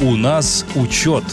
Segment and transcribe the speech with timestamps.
[0.00, 1.24] У нас учет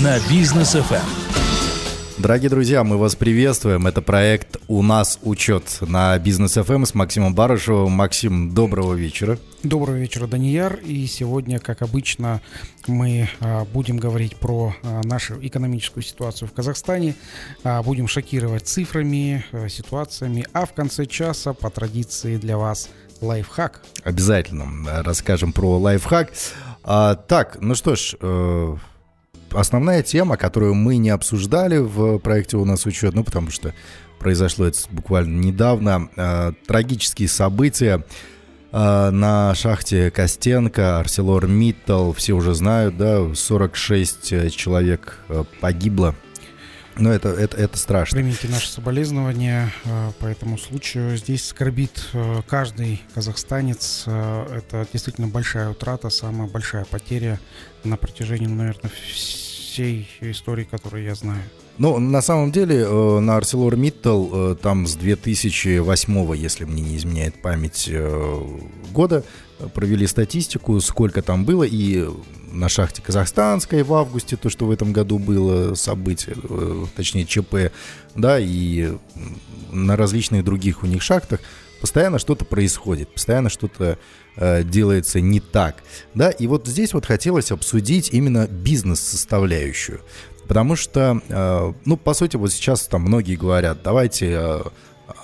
[0.00, 2.22] на бизнес ФМ.
[2.22, 3.88] Дорогие друзья, мы вас приветствуем.
[3.88, 7.90] Это проект «У нас учет» на Бизнес ФМ с Максимом Барышевым.
[7.90, 9.38] Максим, доброго вечера.
[9.64, 10.76] Доброго вечера, Данияр.
[10.84, 12.40] И сегодня, как обычно,
[12.86, 17.16] мы а, будем говорить про а, нашу экономическую ситуацию в Казахстане.
[17.64, 20.46] А, будем шокировать цифрами, ситуациями.
[20.52, 22.88] А в конце часа, по традиции для вас,
[23.20, 23.82] лайфхак.
[24.04, 26.32] Обязательно расскажем про лайфхак.
[26.88, 28.76] А, так, ну что ж, э,
[29.50, 33.74] основная тема, которую мы не обсуждали в проекте «У нас учет», ну, потому что
[34.20, 38.04] произошло это буквально недавно, э, трагические события
[38.70, 46.14] э, на шахте Костенко, Арселор Миттал, все уже знают, да, 46 человек э, погибло
[46.98, 48.16] но это, это, это страшно.
[48.16, 51.16] Примите наши соболезнования э, по этому случаю.
[51.16, 54.04] Здесь скорбит э, каждый казахстанец.
[54.06, 57.38] Э, это действительно большая утрата, самая большая потеря
[57.84, 61.42] на протяжении, наверное, всей истории, которую я знаю.
[61.78, 67.90] Ну, на самом деле, на ArcelorMittal там с 2008, если мне не изменяет память,
[68.92, 69.22] года
[69.74, 72.08] провели статистику, сколько там было, и
[72.56, 77.72] на шахте Казахстанской в августе, то, что в этом году было событие, э, точнее ЧП,
[78.14, 78.92] да, и
[79.70, 81.40] на различных других у них шахтах
[81.80, 83.98] постоянно что-то происходит, постоянно что-то
[84.36, 85.82] э, делается не так,
[86.14, 90.00] да, и вот здесь вот хотелось обсудить именно бизнес-составляющую,
[90.48, 94.62] потому что, э, ну, по сути, вот сейчас там многие говорят, давайте э,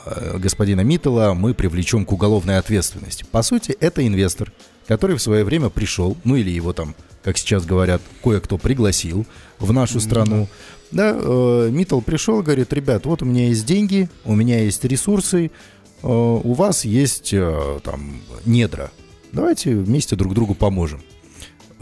[0.06, 3.24] э господина Миттела мы привлечем к уголовной ответственности.
[3.30, 4.52] По сути, это инвестор,
[4.86, 9.26] который в свое время пришел, ну или его там как сейчас говорят, кое-кто пригласил
[9.58, 10.48] в нашу страну.
[10.90, 15.46] Да, э, Миттл пришел, говорит, ребят, вот у меня есть деньги, у меня есть ресурсы,
[15.46, 18.90] э, у вас есть э, там недра.
[19.32, 21.02] Давайте вместе друг другу поможем.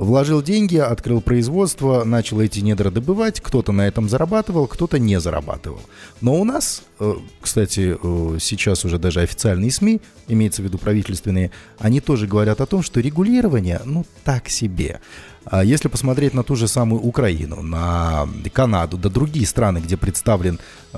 [0.01, 3.43] Вложил деньги, открыл производство, начал эти недра добывать.
[3.43, 5.83] Кто-то на этом зарабатывал, кто-то не зарабатывал.
[6.23, 11.51] Но у нас, э, кстати, э, сейчас уже даже официальные СМИ, имеется в виду правительственные,
[11.79, 15.01] они тоже говорят о том, что регулирование, ну, так себе.
[15.45, 20.59] А если посмотреть на ту же самую Украину, на Канаду, да другие страны, где представлен
[20.95, 20.97] э,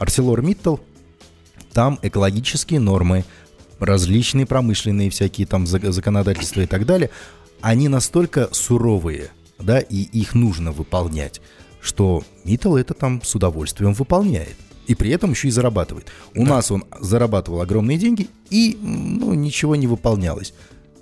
[0.00, 0.80] ArcelorMittal,
[1.72, 3.24] там экологические нормы,
[3.80, 7.08] различные промышленные всякие там законодательства и так далее–
[7.60, 11.40] они настолько суровые, да, и их нужно выполнять,
[11.80, 14.56] что Миттл это там с удовольствием выполняет.
[14.86, 16.08] И при этом еще и зарабатывает.
[16.34, 16.56] У да.
[16.56, 20.52] нас он зарабатывал огромные деньги, и ну, ничего не выполнялось.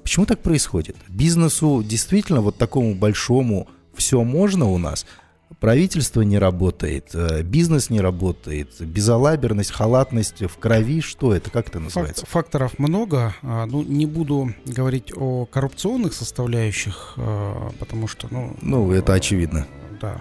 [0.04, 0.96] Почему так происходит?
[1.08, 5.04] Бизнесу действительно вот такому большому все можно у нас–
[5.62, 11.78] правительство не работает, э, бизнес не работает, безалаберность, халатность в крови, что это, как это
[11.78, 12.26] называется?
[12.26, 18.56] Факторов много, а, ну, не буду говорить о коррупционных составляющих, а, потому что, ну...
[18.60, 19.68] Ну, это очевидно.
[20.00, 20.20] Да,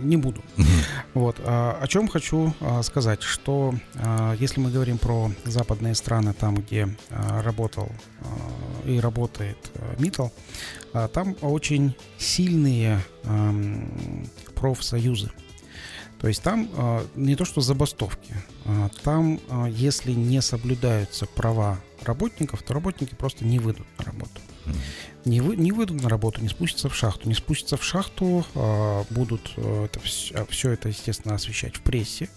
[0.00, 0.42] не буду.
[1.14, 1.36] Вот.
[1.44, 3.74] А, о чем хочу сказать, что
[4.38, 7.90] если мы говорим про западные страны, там, где работал
[8.84, 9.58] и работает
[9.98, 10.28] Митл,
[11.12, 13.00] там очень сильные
[14.54, 15.30] профсоюзы.
[16.20, 16.68] То есть там
[17.16, 18.34] не то что забастовки,
[19.02, 24.40] там, если не соблюдаются права работников, то работники просто не выйдут на работу
[25.24, 27.28] не, вы, не выйдут на работу, не спустятся в шахту.
[27.28, 32.28] Не спустятся в шахту, а, будут а, это, все, все это, естественно, освещать в прессе.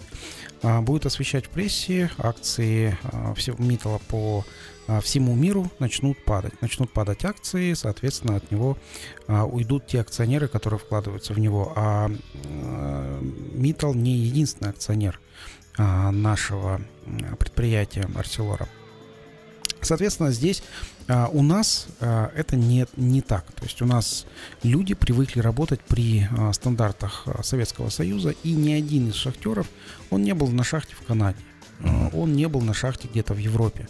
[0.61, 4.45] А, будут освещать в прессе акции а, все, Митала по
[4.87, 6.61] а, всему миру начнут падать.
[6.61, 8.77] Начнут падать акции, соответственно, от него
[9.27, 11.73] а, уйдут те акционеры, которые вкладываются в него.
[11.75, 12.11] А,
[12.45, 13.19] а
[13.53, 15.19] Митал не единственный акционер
[15.77, 16.81] а, нашего
[17.39, 18.67] предприятия Арселора.
[19.81, 20.63] Соответственно, здесь
[21.07, 23.45] а, у нас а, это не, не так.
[23.53, 24.25] То есть у нас
[24.63, 29.67] люди привыкли работать при а, стандартах Советского Союза, и ни один из шахтеров,
[30.09, 31.39] он не был на шахте в Канаде,
[32.13, 33.87] он не был на шахте где-то в Европе.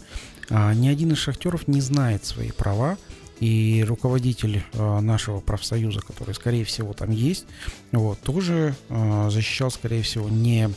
[0.50, 2.98] Ни один из шахтеров не знает свои права,
[3.40, 7.46] и руководитель нашего профсоюза, который, скорее всего, там есть,
[7.92, 10.70] вот, тоже защищал, скорее всего, не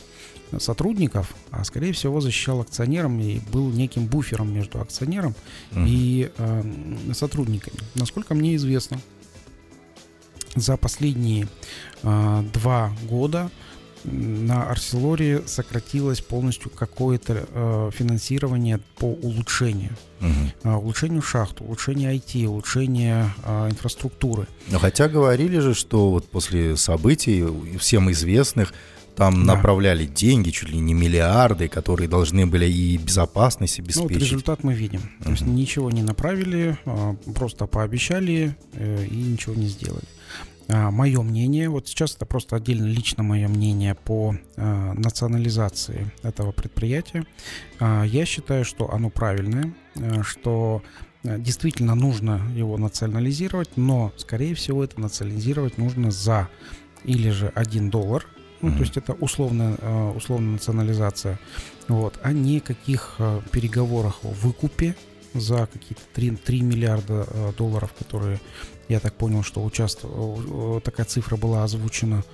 [0.58, 5.34] сотрудников, а скорее всего защищал акционерам и был неким буфером между акционером
[5.72, 5.84] uh-huh.
[5.86, 7.78] и э, сотрудниками.
[7.94, 9.00] Насколько мне известно,
[10.56, 11.48] за последние
[12.02, 13.50] э, два года
[14.04, 19.90] на Арселоре сократилось полностью какое-то э, финансирование по улучшению.
[20.20, 20.28] Угу.
[20.64, 24.46] Э, улучшению шахт, улучшению IT, улучшению э, инфраструктуры.
[24.68, 27.44] Но хотя говорили же, что вот после событий
[27.78, 28.72] всем известных
[29.16, 29.54] Там да.
[29.54, 34.10] направляли деньги, чуть ли не миллиарды, которые должны были и безопасность обеспечить.
[34.10, 35.00] Ну, вот результат мы видим.
[35.00, 35.24] Uh-huh.
[35.24, 40.04] То есть ничего не направили, а, просто пообещали э, и ничего не сделали.
[40.68, 46.52] А, мое мнение, вот сейчас это просто отдельно лично мое мнение по а, национализации этого
[46.52, 47.24] предприятия.
[47.80, 49.74] Я считаю, что оно правильное,
[50.22, 50.82] что
[51.22, 56.48] действительно нужно его национализировать, но, скорее всего, это национализировать нужно за
[57.04, 58.26] или же 1 доллар,
[58.62, 58.74] ну, mm-hmm.
[58.74, 59.76] то есть это условная,
[60.12, 61.38] условная национализация,
[61.88, 63.16] вот, а никаких
[63.52, 64.94] переговорах о выкупе
[65.34, 68.40] за какие-то 3, 3 миллиарда долларов, которые
[68.88, 72.24] я так понял, что участвовал, такая цифра была озвучена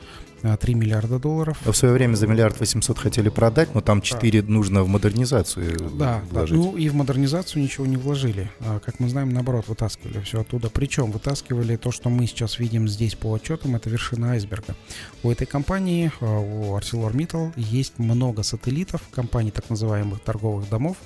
[0.42, 1.58] 3 миллиарда долларов.
[1.64, 4.52] В свое время за миллиард восемьсот хотели продать, но там 4 да.
[4.52, 6.56] нужно в модернизацию да, вложить.
[6.56, 8.50] Да, ну и в модернизацию ничего не вложили.
[8.60, 10.70] А, как мы знаем, наоборот, вытаскивали все оттуда.
[10.70, 14.76] Причем вытаскивали то, что мы сейчас видим здесь по отчетам, это вершина айсберга.
[15.22, 20.96] У этой компании, а, у ArcelorMittal, есть много сателлитов, компаний так называемых торговых домов,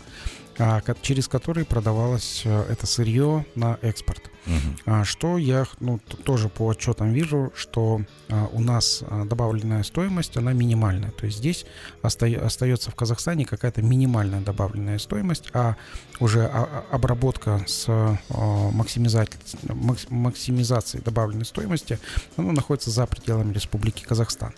[1.02, 4.30] через которые продавалось э, это сырье на экспорт.
[4.46, 5.04] Угу.
[5.04, 11.10] Что я ну, тоже по отчетам вижу, что а, у нас добавленная стоимость, она минимальная.
[11.10, 11.66] То есть здесь
[12.02, 15.76] остается в Казахстане какая-то минимальная добавленная стоимость, а
[16.20, 17.86] уже обработка с
[18.28, 19.38] максимизацией,
[20.08, 21.98] максимизацией добавленной стоимости,
[22.36, 24.54] она находится за пределами Республики Казахстан.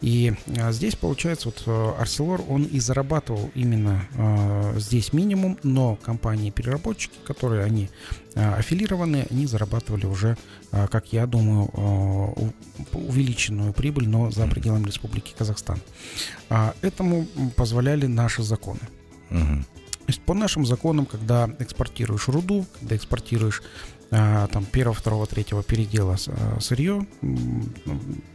[0.00, 0.34] И
[0.70, 4.02] здесь, получается, вот Арселор, он и зарабатывал именно
[4.76, 7.88] здесь минимум, но компании-переработчики, которые они
[8.34, 10.36] аффилированы, они зарабатывали уже,
[10.70, 11.70] как я думаю,
[12.92, 15.78] увеличенную прибыль, но за пределами Республики Казахстан.
[16.80, 17.26] Этому
[17.56, 18.80] позволяли наши законы.
[19.30, 19.64] Угу.
[20.10, 23.62] То есть по нашим законам, когда экспортируешь руду, когда экспортируешь
[24.10, 27.06] а, там первого, второго, третьего передела а, сырье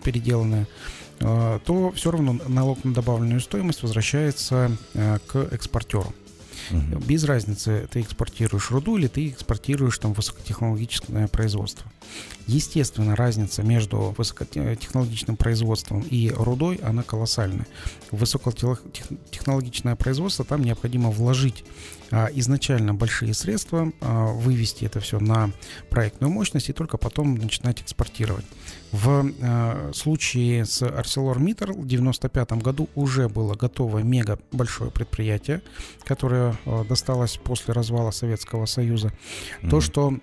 [0.04, 0.68] переделанное,
[1.20, 6.14] а, то все равно налог на добавленную стоимость возвращается к экспортеру.
[6.72, 7.06] Угу.
[7.06, 11.92] Без разницы, ты экспортируешь руду или ты экспортируешь там высокотехнологическое производство.
[12.48, 17.68] Естественно, разница между высокотехнологичным производством и рудой, она колоссальная.
[18.12, 21.64] Высокотехнологичное производство там необходимо вложить
[22.34, 25.52] изначально большие средства, а, вывести это все на
[25.90, 28.46] проектную мощность и только потом начинать экспортировать.
[28.92, 35.62] В а, случае с ArcelorMittal в 1995 году уже было готово мега большое предприятие,
[36.06, 36.56] которое
[36.88, 39.08] досталось после развала Советского Союза.
[39.62, 39.70] Mm-hmm.
[39.70, 40.14] То, что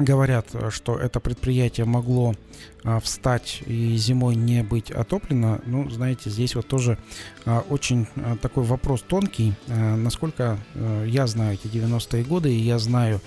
[0.00, 2.34] говорят, что это предприятие могло
[2.82, 6.98] а, встать и зимой не быть отоплено, ну, знаете, здесь вот тоже
[7.44, 9.54] а, очень а, такой вопрос тонкий.
[9.68, 10.58] Насколько
[11.06, 13.20] я знаю эти 90-е годы, и я знаю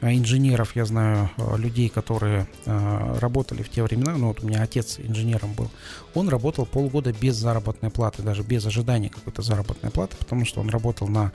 [0.00, 4.62] инженеров, я знаю а, людей, которые а, работали в те времена, ну вот у меня
[4.62, 5.70] отец инженером был,
[6.14, 10.68] он работал полгода без заработной платы, даже без ожидания какой-то заработной платы, потому что он
[10.70, 11.32] работал на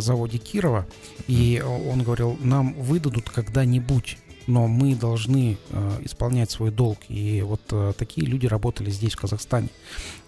[0.00, 0.84] заводе Кирова,
[1.28, 6.98] и он говорил, нам выдадут когда-нибудь но мы должны э, исполнять свой долг.
[7.08, 9.68] И вот э, такие люди работали здесь, в Казахстане.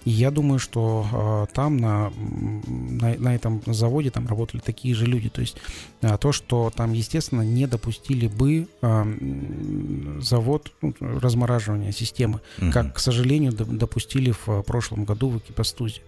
[0.06, 5.04] И я думаю, что э, там, на, на, на этом заводе, там работали такие же
[5.04, 5.28] люди.
[5.28, 5.56] То есть
[6.00, 12.70] э, то, что там, естественно, не допустили бы э, завод ну, размораживания системы, угу.
[12.70, 16.02] как, к сожалению, допустили в прошлом году в Экипастузе.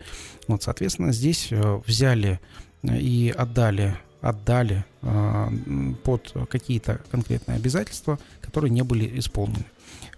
[0.46, 2.38] Вот, соответственно, здесь э, взяли
[2.84, 5.48] и отдали отдали э,
[6.04, 9.64] под какие-то конкретные обязательства, которые не были исполнены.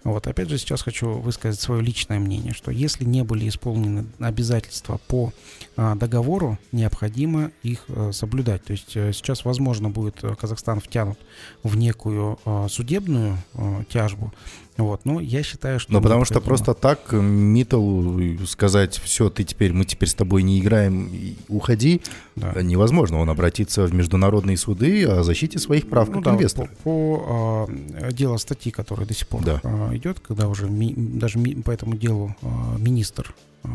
[0.03, 4.99] Вот, опять же, сейчас хочу высказать свое личное мнение, что если не были исполнены обязательства
[5.07, 5.31] по
[5.77, 8.63] а, договору, необходимо их а, соблюдать.
[8.63, 11.19] То есть а, сейчас, возможно, будет Казахстан втянут
[11.61, 14.33] в некую а, судебную а, тяжбу,
[14.77, 15.91] вот, но я считаю, что...
[15.91, 20.59] Ну, потому что просто так Миттл сказать, все, ты теперь, мы теперь с тобой не
[20.59, 21.11] играем,
[21.49, 22.01] уходи,
[22.35, 22.61] да.
[22.61, 23.19] невозможно.
[23.19, 26.69] Он обратится в международные суды о защите своих прав ну, как да, инвестор.
[26.83, 27.69] По, по
[28.01, 29.60] а, делу статьи, которая до сих пор да.
[29.63, 33.69] А, идет, когда уже ми, даже ми, по этому делу а, министр а,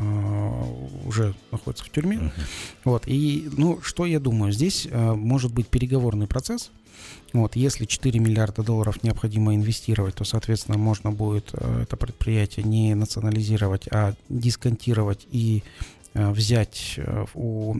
[1.04, 2.16] уже находится в тюрьме.
[2.16, 2.30] Uh-huh.
[2.84, 3.02] Вот.
[3.06, 6.70] И, ну, что я думаю, здесь может быть переговорный процесс,
[7.32, 12.94] вот, если 4 миллиарда долларов необходимо инвестировать, то, соответственно, можно будет э, это предприятие не
[12.94, 17.74] национализировать, а дисконтировать и э, взять э, у,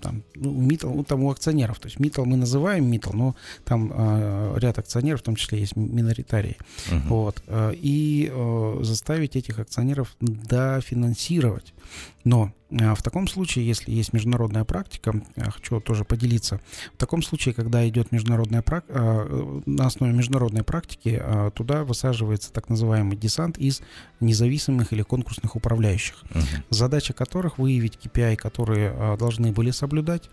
[0.00, 1.78] там, ну, у Митал, ну, там у акционеров.
[1.78, 5.76] То есть Митал мы называем Митал, но там э, ряд акционеров, в том числе есть
[5.76, 6.56] миноритарии.
[6.90, 7.00] Uh-huh.
[7.08, 11.72] Вот, э, и э, заставить этих акционеров дофинансировать.
[12.24, 16.60] Но в таком случае, если есть международная практика, я хочу тоже поделиться,
[16.94, 22.52] в таком случае, когда идет международная практика, а, на основе международной практики, а, туда высаживается
[22.52, 23.82] так называемый десант из
[24.20, 30.30] независимых или конкурсных управляющих, uh задача которых выявить KPI, которые должны были соблюдать,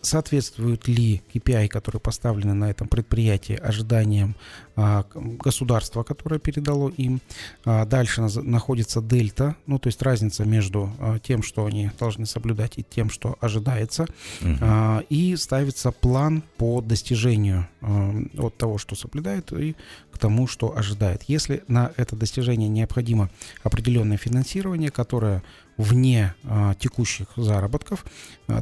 [0.00, 4.34] соответствуют ли KPI, которые поставлены на этом предприятии, ожиданиям
[4.74, 7.20] государства, которое передало им.
[7.64, 12.82] Дальше находится дельта, ну то есть разница между а, тем, что они должны соблюдать, и
[12.82, 14.06] тем, что ожидается.
[14.40, 15.04] Угу.
[15.10, 19.76] И ставится план по достижению а, от того, что соблюдает, и
[20.10, 21.24] к тому, что ожидает.
[21.28, 23.30] Если на это достижение необходимо
[23.62, 25.42] определенное финансирование, которое
[25.76, 26.34] вне
[26.78, 28.06] текущих заработков,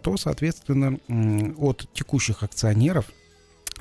[0.03, 0.99] то, соответственно,
[1.59, 3.07] от текущих акционеров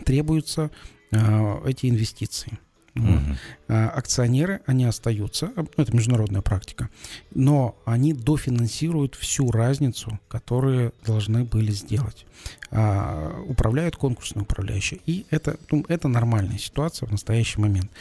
[0.05, 0.69] требуются
[1.12, 2.60] эти инвестиции.
[2.95, 3.75] Угу.
[3.75, 6.89] Акционеры, они остаются, а, ну, это международная практика,
[7.33, 12.27] но они дофинансируют всю разницу, которую должны были сделать.
[12.75, 15.00] А, управляют конкурсные управляющие.
[15.05, 17.91] И это, ну, это нормальная ситуация в настоящий момент.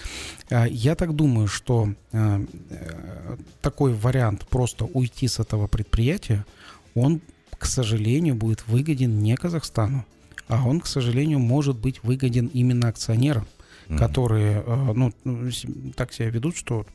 [0.51, 2.47] А, я так думаю, что э,
[3.61, 6.47] такой вариант просто уйти с этого предприятия,
[6.95, 7.21] он,
[7.59, 10.07] к сожалению, будет выгоден не Казахстану,
[10.49, 13.47] а он, к сожалению, может быть выгоден именно акционерам
[13.89, 13.99] mm-hmm.
[13.99, 15.13] которые э, ну,
[15.95, 16.87] так себя ведут, что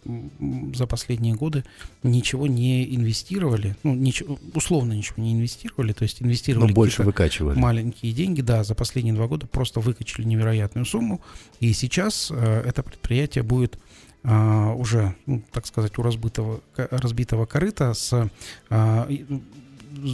[0.74, 1.64] за последние годы
[2.04, 7.58] ничего не инвестировали, ну, ничего, условно ничего не инвестировали, то есть инвестировали Но больше выкачивали.
[7.58, 11.22] маленькие деньги, да, за последние два года просто выкачали невероятную сумму,
[11.60, 13.78] и сейчас э, это предприятие будет
[14.24, 18.30] Uh, уже, ну, так сказать, у разбитого, разбитого корыта с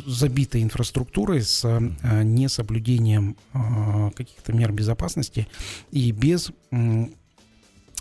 [0.06, 5.48] забитой инфраструктурой, с э, несоблюдением э, каких-то мер безопасности
[5.92, 6.52] и без,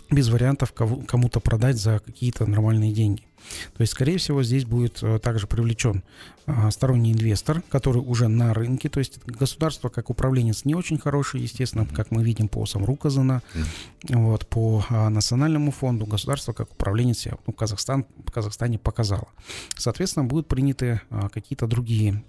[0.09, 3.23] без вариантов кому-то продать за какие-то нормальные деньги.
[3.75, 6.03] То есть, скорее всего, здесь будет э, также привлечен
[6.45, 8.89] а, сторонний инвестор, который уже на рынке.
[8.89, 13.41] То есть государство как управленец не очень хороший, естественно, как мы видим по Самруказана,
[14.09, 16.05] вот, по а, национальному фонду.
[16.05, 19.29] Государство как управленец ну, Казахстан, в Казахстане показало.
[19.77, 22.23] Соответственно, будут приняты а, какие-то другие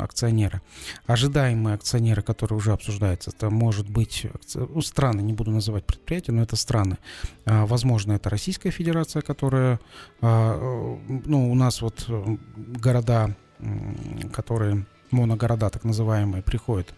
[0.00, 0.62] акционеры.
[1.06, 6.42] Ожидаемые акционеры, которые уже обсуждаются, это может быть ну, страны, не буду называть предприятия, но
[6.42, 6.96] это страны.
[7.44, 9.80] Возможно, это Российская Федерация, которая
[10.22, 13.34] Э, ну, у нас вот э, города,
[14.32, 16.94] которые, моногорода так называемые, приходят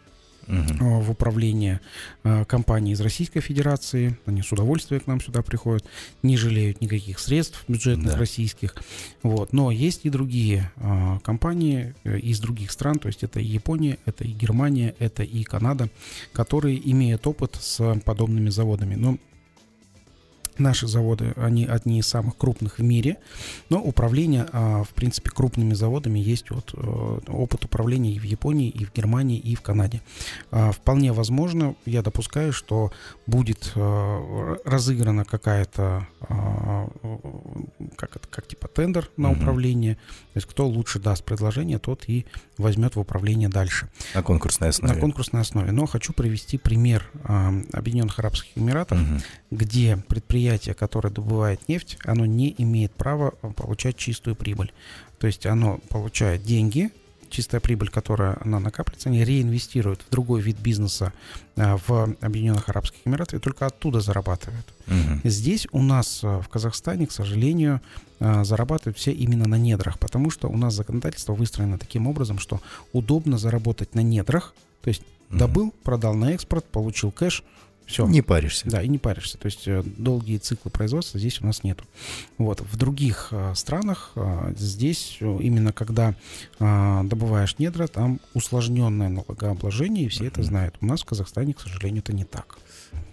[0.46, 1.00] угу.
[1.00, 1.80] в управление
[2.46, 4.18] компаний из Российской Федерации.
[4.26, 5.84] Они с удовольствием к нам сюда приходят,
[6.22, 8.18] не жалеют никаких средств бюджетных да.
[8.18, 8.74] российских.
[9.22, 9.52] Вот.
[9.52, 10.70] Но есть и другие
[11.24, 15.88] компании из других стран, то есть это и Япония, это и Германия, это и Канада,
[16.32, 18.94] которые имеют опыт с подобными заводами.
[18.94, 19.18] Но
[20.58, 23.16] Наши заводы, они одни из самых крупных в мире,
[23.70, 28.68] но управление, а, в принципе, крупными заводами есть вот э, опыт управления и в Японии,
[28.68, 30.02] и в Германии, и в Канаде.
[30.50, 32.92] А, вполне возможно, я допускаю, что
[33.26, 36.88] будет э, разыграна какая-то, а,
[37.96, 39.40] как, это, как типа тендер на угу.
[39.40, 42.26] управление, то есть кто лучше даст предложение, тот и
[42.58, 43.88] возьмет в управление дальше.
[44.14, 44.94] На конкурсной основе.
[44.94, 45.72] На конкурсной основе.
[45.72, 47.10] Но хочу привести пример
[47.72, 49.20] Объединенных Арабских Эмиратов, угу.
[49.50, 54.72] где предприятие предприятие, которое добывает нефть, оно не имеет права э, получать чистую прибыль.
[55.18, 56.90] То есть оно получает деньги,
[57.30, 61.12] чистая прибыль, которая она накапливается, они реинвестируют в другой вид бизнеса
[61.56, 64.66] а, в Объединенных Арабских Эмиратах и только оттуда зарабатывают.
[64.88, 65.20] Угу.
[65.24, 67.80] Здесь у нас э, в Казахстане, к сожалению,
[68.20, 72.60] зарабатывают все именно на недрах, потому что у нас законодательство выстроено таким образом, что
[72.92, 77.42] удобно заработать на недрах, то есть добыл, продал на экспорт, получил кэш,
[77.86, 78.06] все.
[78.06, 78.68] Не паришься.
[78.68, 79.38] Да, и не паришься.
[79.38, 81.84] То есть э, долгие циклы производства здесь у нас нету.
[82.38, 82.60] Вот.
[82.60, 86.14] В других э, странах э, здесь именно когда
[86.58, 90.76] добываешь недра, там усложненное налогообложение, и все это знают.
[90.80, 92.58] У нас в Казахстане, к сожалению, это не так.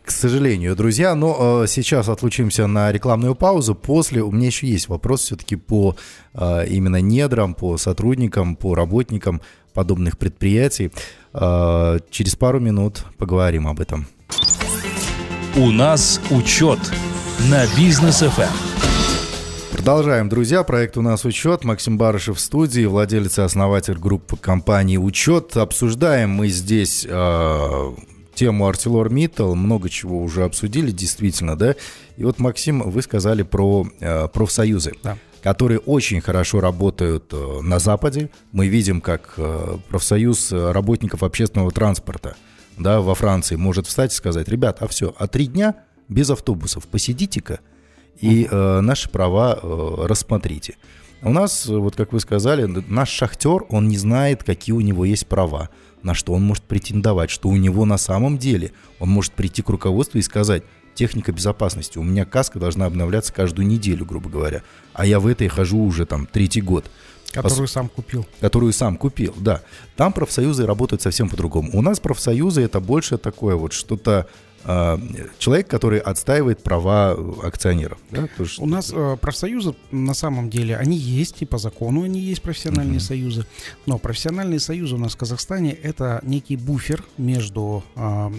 [0.09, 3.75] К сожалению, друзья, но э, сейчас отлучимся на рекламную паузу.
[3.75, 5.95] После у меня еще есть вопрос все-таки по
[6.33, 9.39] э, именно недрам, по сотрудникам, по работникам
[9.75, 10.91] подобных предприятий.
[11.33, 14.07] Э, через пару минут поговорим об этом.
[15.59, 16.79] У нас учет
[17.51, 18.43] на бизнес FM.
[18.43, 18.49] Эм.
[19.73, 20.63] Продолжаем, друзья.
[20.63, 21.65] Проект «У нас учет».
[21.65, 25.57] Максим Барышев в студии, владелец и основатель группы компании «Учет».
[25.57, 27.91] Обсуждаем мы здесь э,
[28.35, 29.53] тему ArcelorMittal.
[29.55, 31.75] Много чего уже обсудили, действительно, да?
[32.15, 34.93] И вот, Максим, вы сказали про э, профсоюзы.
[35.03, 38.29] Да которые очень хорошо работают э, на Западе.
[38.51, 42.35] Мы видим, как э, профсоюз работников общественного транспорта–
[42.79, 45.75] да, во Франции может встать и сказать, ребят, а все, а три дня
[46.07, 47.59] без автобусов посидите-ка
[48.19, 50.77] и э, наши права э, рассмотрите.
[51.21, 55.27] У нас, вот как вы сказали, наш шахтер, он не знает, какие у него есть
[55.27, 55.69] права,
[56.01, 58.71] на что он может претендовать, что у него на самом деле.
[58.99, 60.63] Он может прийти к руководству и сказать,
[60.95, 65.47] техника безопасности, у меня каска должна обновляться каждую неделю, грубо говоря, а я в этой
[65.47, 66.91] хожу уже там третий год.
[67.31, 67.71] Которую Пос...
[67.71, 68.25] сам купил.
[68.39, 69.61] Которую сам купил, да.
[69.95, 71.69] Там профсоюзы работают совсем по-другому.
[71.73, 74.27] У нас профсоюзы это больше такое вот что-то
[75.37, 77.97] человек, который отстаивает права акционеров.
[78.11, 78.27] Да?
[78.57, 82.97] У нас э, профсоюзы на самом деле, они есть, и по закону они есть профессиональные
[82.97, 82.99] uh-huh.
[82.99, 83.45] союзы,
[83.85, 88.31] но профессиональные союзы у нас в Казахстане это некий буфер между э,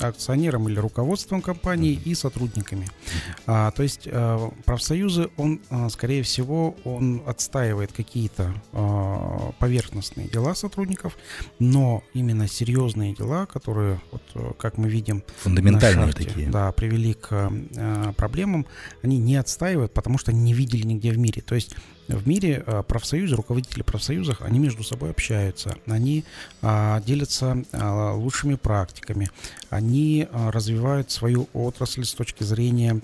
[0.00, 2.10] акционером или руководством компании uh-huh.
[2.10, 2.84] и сотрудниками.
[2.84, 3.42] Uh-huh.
[3.46, 10.54] А, то есть э, профсоюзы, он, э, скорее всего, он отстаивает какие-то э, поверхностные дела
[10.54, 11.16] сотрудников,
[11.58, 15.22] но именно серьезные дела, которые, вот, э, как мы видим,
[15.54, 16.48] фундаментальные шахте, такие.
[16.48, 18.66] Да, привели к э, проблемам,
[19.02, 21.42] они не отстаивают, потому что не видели нигде в мире.
[21.42, 21.74] То есть
[22.08, 26.24] в мире э, профсоюзы, руководители профсоюзов, они между собой общаются, они
[26.62, 29.30] э, делятся э, лучшими практиками,
[29.70, 33.00] они э, развивают свою отрасль с точки зрения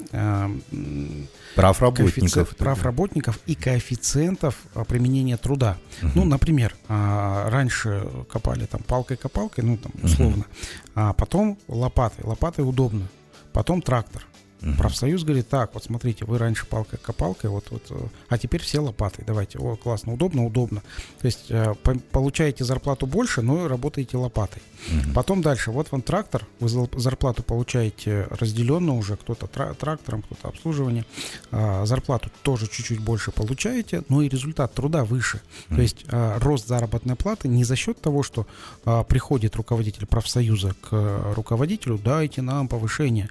[1.54, 4.56] прав работников, прав работников и коэффициентов
[4.88, 5.76] применения труда.
[6.00, 6.10] Uh-huh.
[6.14, 10.92] Ну, например, раньше копали там палкой-копалкой, ну там условно, uh-huh.
[10.94, 12.24] а потом лопатой.
[12.24, 13.08] Лопатой удобно,
[13.52, 14.26] потом трактор.
[14.62, 14.74] Угу.
[14.76, 17.94] Профсоюз говорит, так, вот смотрите, вы раньше палкой-копалкой, вот, вот, э,
[18.28, 20.82] а теперь все лопатой, давайте, о, классно, удобно, удобно.
[21.20, 21.74] То есть э,
[22.12, 24.62] получаете зарплату больше, но работаете лопатой.
[24.88, 25.14] Угу.
[25.14, 31.04] Потом дальше, вот вам трактор, вы зарплату получаете разделенно уже, кто-то тра- трактором, кто-то обслуживание,
[31.50, 35.40] э, зарплату тоже чуть-чуть больше получаете, но и результат труда выше.
[35.68, 35.76] Угу.
[35.76, 38.46] То есть э, рост заработной платы не за счет того, что
[38.84, 43.30] э, приходит руководитель профсоюза к руководителю, дайте нам повышение,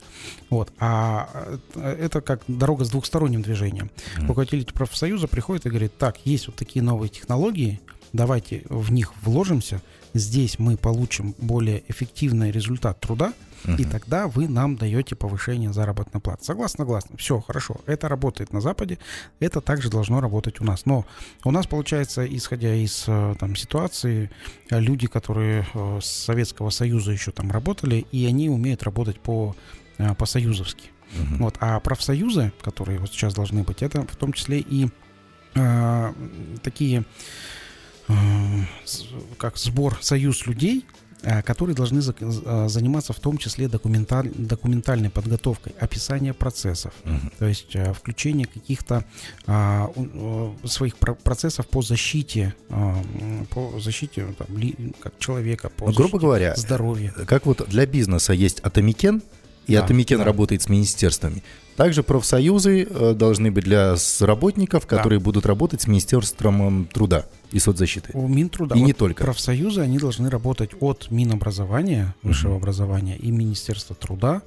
[0.50, 3.89] вот, а а это как дорога с двухсторонним движением.
[4.17, 4.27] Mm.
[4.27, 7.79] Руководитель профсоюза приходит и говорит, так, есть вот такие новые технологии,
[8.13, 9.81] давайте в них вложимся,
[10.13, 13.33] здесь мы получим более эффективный результат труда,
[13.63, 13.79] uh-huh.
[13.79, 16.43] и тогда вы нам даете повышение заработной платы.
[16.43, 17.17] Согласно, согласно.
[17.17, 17.77] Все, хорошо.
[17.85, 18.97] Это работает на Западе,
[19.39, 20.85] это также должно работать у нас.
[20.85, 21.05] Но
[21.43, 24.31] у нас получается, исходя из э, там, ситуации,
[24.69, 29.55] люди, которые э, с Советского Союза еще там работали, и они умеют работать по,
[29.97, 30.89] э, по-союзовски.
[31.13, 31.43] Угу.
[31.43, 34.89] Вот, а профсоюзы, которые вот сейчас должны быть, это в том числе и
[35.55, 36.13] э,
[36.62, 37.03] такие,
[38.07, 38.13] э,
[39.38, 40.86] как сбор, союз людей,
[41.23, 42.13] э, которые должны за,
[42.67, 49.03] заниматься в том числе документаль, документальной подготовкой, описание процессов, э, то есть включение каких-то
[49.47, 49.88] э,
[50.65, 52.93] своих про- процессов по защите, э,
[53.49, 57.12] по защите там, ли, как человека, по ну, грубо говоря, здоровья.
[57.12, 59.23] Как вот для бизнеса есть Атамекен,
[59.69, 60.25] и да, Атамекен да.
[60.25, 61.43] работает с министерствами.
[61.75, 65.23] Также профсоюзы э, должны быть для работников, которые да.
[65.23, 68.12] будут работать с Министерством труда и соцзащиты.
[68.13, 68.75] У Минтруда.
[68.75, 69.23] И вот не только.
[69.23, 72.57] Профсоюзы, они должны работать от Минобразования, высшего mm-hmm.
[72.57, 74.41] образования, и Министерства труда,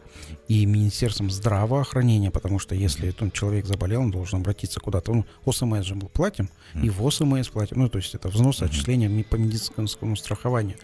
[0.49, 5.13] и Министерством здравоохранения, потому что если там, человек заболел, он должен обратиться куда-то.
[5.15, 6.87] Ну, ОСМС же мы платим, mm-hmm.
[6.87, 7.79] и в ОСМС платим.
[7.79, 9.25] Ну, то есть это взносы, отчисления mm-hmm.
[9.25, 10.77] по медицинскому страхованию.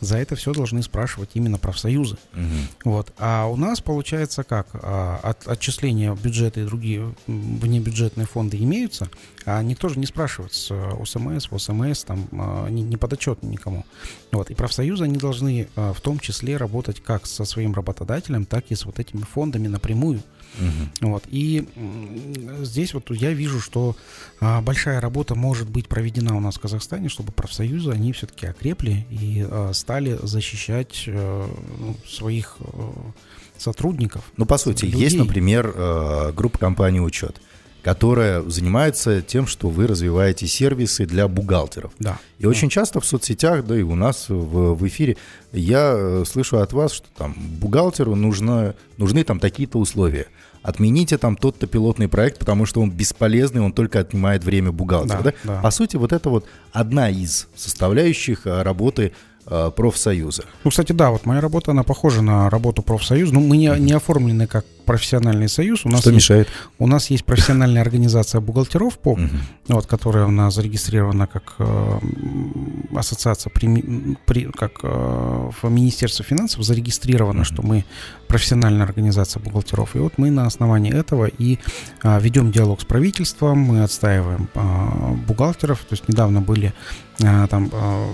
[0.00, 2.16] За это все должны спрашивать именно профсоюзы.
[2.34, 2.66] Mm-hmm.
[2.84, 3.12] Вот.
[3.18, 4.68] А у нас получается как?
[4.74, 9.08] А, от, отчисления бюджета и другие внебюджетные фонды имеются,
[9.44, 13.84] а никто же не спрашивает с ОСМС, в СМС, там а, не, не подотчетны никому.
[14.30, 14.50] Вот.
[14.50, 18.74] И профсоюзы, они должны а, в том числе работать как со своим работодателем, так и
[18.74, 20.22] с вот этими фондами напрямую.
[20.58, 21.08] Угу.
[21.08, 21.24] Вот.
[21.28, 21.66] И
[22.60, 23.96] здесь вот я вижу, что
[24.40, 29.06] а, большая работа может быть проведена у нас в Казахстане, чтобы профсоюзы, они все-таки окрепли
[29.10, 31.48] и стали защищать э,
[31.78, 32.90] ну, своих э,
[33.56, 34.24] сотрудников.
[34.36, 35.00] Ну, по сути, людей.
[35.00, 37.40] есть, например, э, группа компаний «Учет»
[37.82, 41.92] которая занимается тем, что вы развиваете сервисы для бухгалтеров.
[41.98, 42.18] Да.
[42.38, 42.48] И да.
[42.48, 45.16] очень часто в соцсетях, да и у нас в, в эфире,
[45.52, 50.28] я э, слышу от вас, что там бухгалтеру нужно, нужны там такие-то условия.
[50.62, 55.22] Отмените там тот-то пилотный проект, потому что он бесполезный, он только отнимает время бухгалтера.
[55.22, 55.54] Да, да?
[55.54, 55.60] Да.
[55.60, 59.12] По сути, вот это вот одна из составляющих э, работы
[59.44, 60.44] Э, профсоюза.
[60.62, 63.34] Ну, кстати, да, вот моя работа, она похожа на работу профсоюза.
[63.34, 65.84] Ну, мы не, не оформлены как профессиональный союз.
[65.84, 66.48] У нас Что есть, мешает?
[66.78, 69.20] У нас есть профессиональная организация бухгалтеров ПОП,
[69.68, 71.98] вот, которая у нас зарегистрирована как э,
[72.94, 77.84] ассоциация, при, при, как э, в Министерстве финансов зарегистрировано, что мы
[78.28, 79.94] профессиональная организация бухгалтеров.
[79.94, 81.58] И вот мы на основании этого и
[82.02, 85.80] э, ведем диалог с правительством, мы отстаиваем э, бухгалтеров.
[85.80, 86.72] То есть недавно были
[87.20, 88.12] э, там э,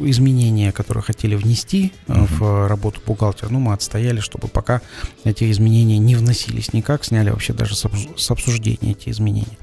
[0.00, 3.50] изменения, которые хотели внести э, в работу бухгалтера.
[3.50, 4.80] Ну, мы отстояли, чтобы пока
[5.24, 9.58] эти изменения не вносились никак, сняли вообще даже с обсуждения эти изменения.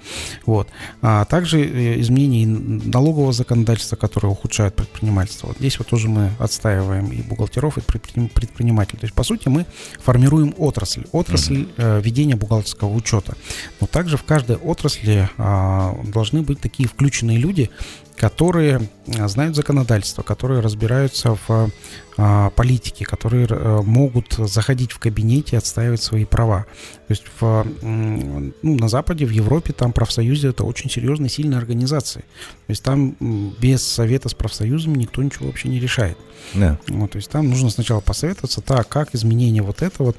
[0.46, 0.70] Вот.
[1.02, 5.48] А также э, изменения налогового законодательства, которые ухудшают предпринимательство.
[5.48, 9.00] Вот здесь вот тоже мы отстаиваем и бухгалтеров, и предпринимателей.
[9.00, 9.66] То есть, по сути, мы
[10.00, 11.06] формируем отрасль.
[11.12, 13.36] Отрасль э, ведения бухгалтерского учета.
[13.82, 17.70] Но также в каждой отрасли э, должны быть такие включенные люди,
[18.18, 18.82] которые
[19.18, 21.70] а, знают законодательство, которые разбираются в
[22.18, 26.66] а, политике, которые а, могут заходить в кабинете и отстаивать свои права.
[27.08, 32.22] То есть в, ну, на Западе, в Европе, там профсоюзы это очень серьезные, сильные организации.
[32.22, 33.16] То есть там
[33.62, 36.18] без совета с профсоюзами никто ничего вообще не решает.
[36.56, 36.80] Да.
[36.88, 40.18] Вот, то есть там нужно сначала посоветоваться, так, как изменение вот это вот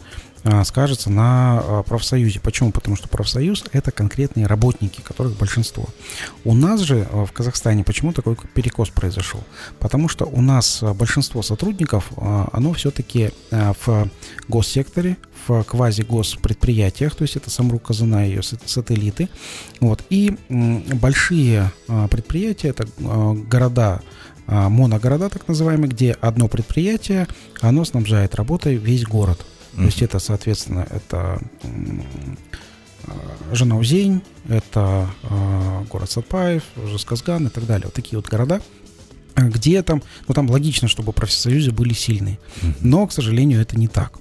[0.64, 2.40] скажется на а, профсоюзе.
[2.40, 2.72] Почему?
[2.72, 5.86] Потому что профсоюз– это конкретные работники, которых большинство.
[6.44, 9.42] У нас же а, в Казахстане почему такой перекос произошел?
[9.78, 14.08] Потому что у нас большинство сотрудников, оно все-таки в
[14.48, 19.28] госсекторе, в квази-госпредприятиях, то есть это Самрук Казана и ее сателлиты.
[19.80, 20.02] Вот.
[20.10, 21.70] И большие
[22.10, 24.00] предприятия, это города,
[24.46, 27.26] моногорода так называемые, где одно предприятие,
[27.60, 29.44] оно снабжает работой весь город.
[29.78, 31.40] То есть это, соответственно, это
[33.52, 37.86] Жанаузень, это э, город Сатпаев, Жесказган и так далее.
[37.86, 38.60] Вот такие вот города,
[39.36, 42.38] где там, ну там логично, чтобы профсоюзы были сильные.
[42.80, 44.18] Но, к сожалению, это не так.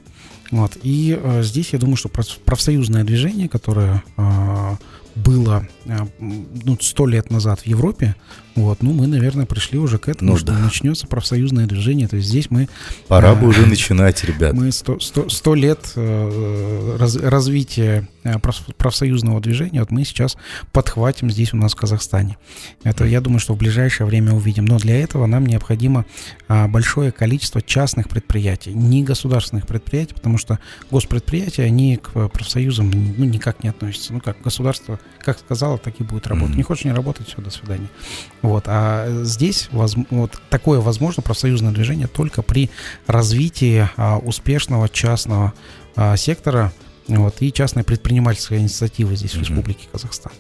[0.52, 0.78] Вот.
[0.82, 4.76] И э, здесь я думаю, что профсоюзное движение, которое э,
[5.16, 8.16] было э, ну, сто лет назад в Европе,
[8.64, 10.60] вот, ну, мы, наверное, пришли уже к этому, ну, что да.
[10.60, 12.08] начнется профсоюзное движение.
[12.08, 12.68] То есть здесь мы...
[13.08, 14.54] Пора бы уже начинать, ребят.
[14.54, 20.38] Мы сто лет э, раз, развития э, профсоюзного движения, вот мы сейчас
[20.72, 22.38] подхватим здесь у нас в Казахстане.
[22.84, 24.66] Это, я думаю, что в ближайшее время увидим.
[24.66, 26.06] Но для этого нам необходимо
[26.48, 30.60] а, большое количество частных предприятий, не государственных предприятий, потому что
[30.92, 34.14] госпредприятия, они к профсоюзам ну, никак не относятся.
[34.14, 36.54] Ну, как государство, как сказала, так и будет работать.
[36.54, 36.58] Mm-hmm.
[36.58, 37.90] Не хочешь не работать, все, до свидания.
[38.42, 38.64] Вот.
[38.68, 42.70] А здесь вот, такое возможно профсоюзное движение только при
[43.08, 45.54] развитии а, успешного частного
[45.98, 46.72] а, сектора
[47.10, 49.40] вот, и частной предпринимательской инициативы здесь, mm-hmm.
[49.40, 50.32] в Республике Казахстан.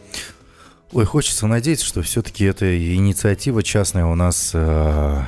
[0.94, 5.22] Ой, хочется надеяться, что все-таки эта инициатива частная у нас э,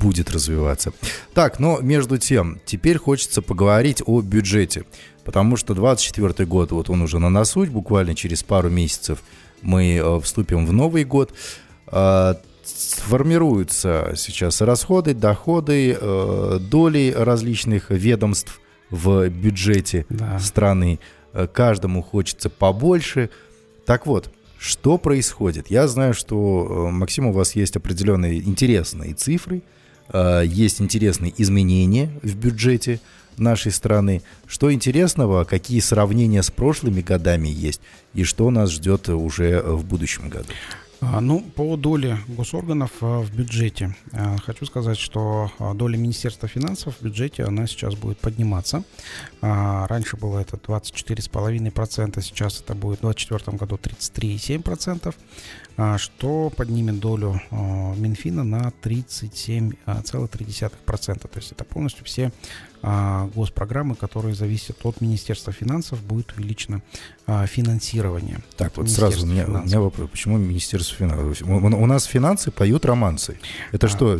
[0.00, 0.92] будет развиваться.
[1.34, 4.84] Так, но между тем, теперь хочется поговорить о бюджете,
[5.24, 9.22] потому что 24 год, вот он уже на носу, буквально через пару месяцев
[9.62, 11.32] мы э, вступим в Новый год.
[11.86, 18.60] А, формируются сейчас расходы, доходы, э, доли различных ведомств
[18.90, 20.38] в бюджете да.
[20.38, 20.98] страны.
[21.32, 23.30] Э, каждому хочется побольше.
[23.86, 25.70] Так вот, что происходит?
[25.70, 29.62] Я знаю, что, Максим, у вас есть определенные интересные цифры,
[30.12, 33.00] есть интересные изменения в бюджете
[33.36, 34.22] нашей страны.
[34.46, 37.80] Что интересного, какие сравнения с прошлыми годами есть
[38.14, 40.52] и что нас ждет уже в будущем году?
[41.02, 43.96] А, ну, по доле госорганов а, в бюджете.
[44.12, 48.84] А, хочу сказать, что доля Министерства финансов в бюджете, она сейчас будет подниматься.
[49.40, 55.14] Раньше было это 24,5%, сейчас это будет в 2024 году 33,7%,
[55.98, 61.28] что поднимет долю Минфина на 37,3%.
[61.28, 62.30] То есть это полностью все
[62.82, 66.82] а, госпрограммы, которые зависят от Министерства финансов, будет увеличено
[67.26, 68.40] а, финансирование.
[68.56, 70.10] Так, вот сразу у меня, у меня вопрос.
[70.10, 71.46] Почему Министерство финансов?
[71.46, 73.38] У, у нас финансы поют романсы.
[73.72, 74.18] Это а, что,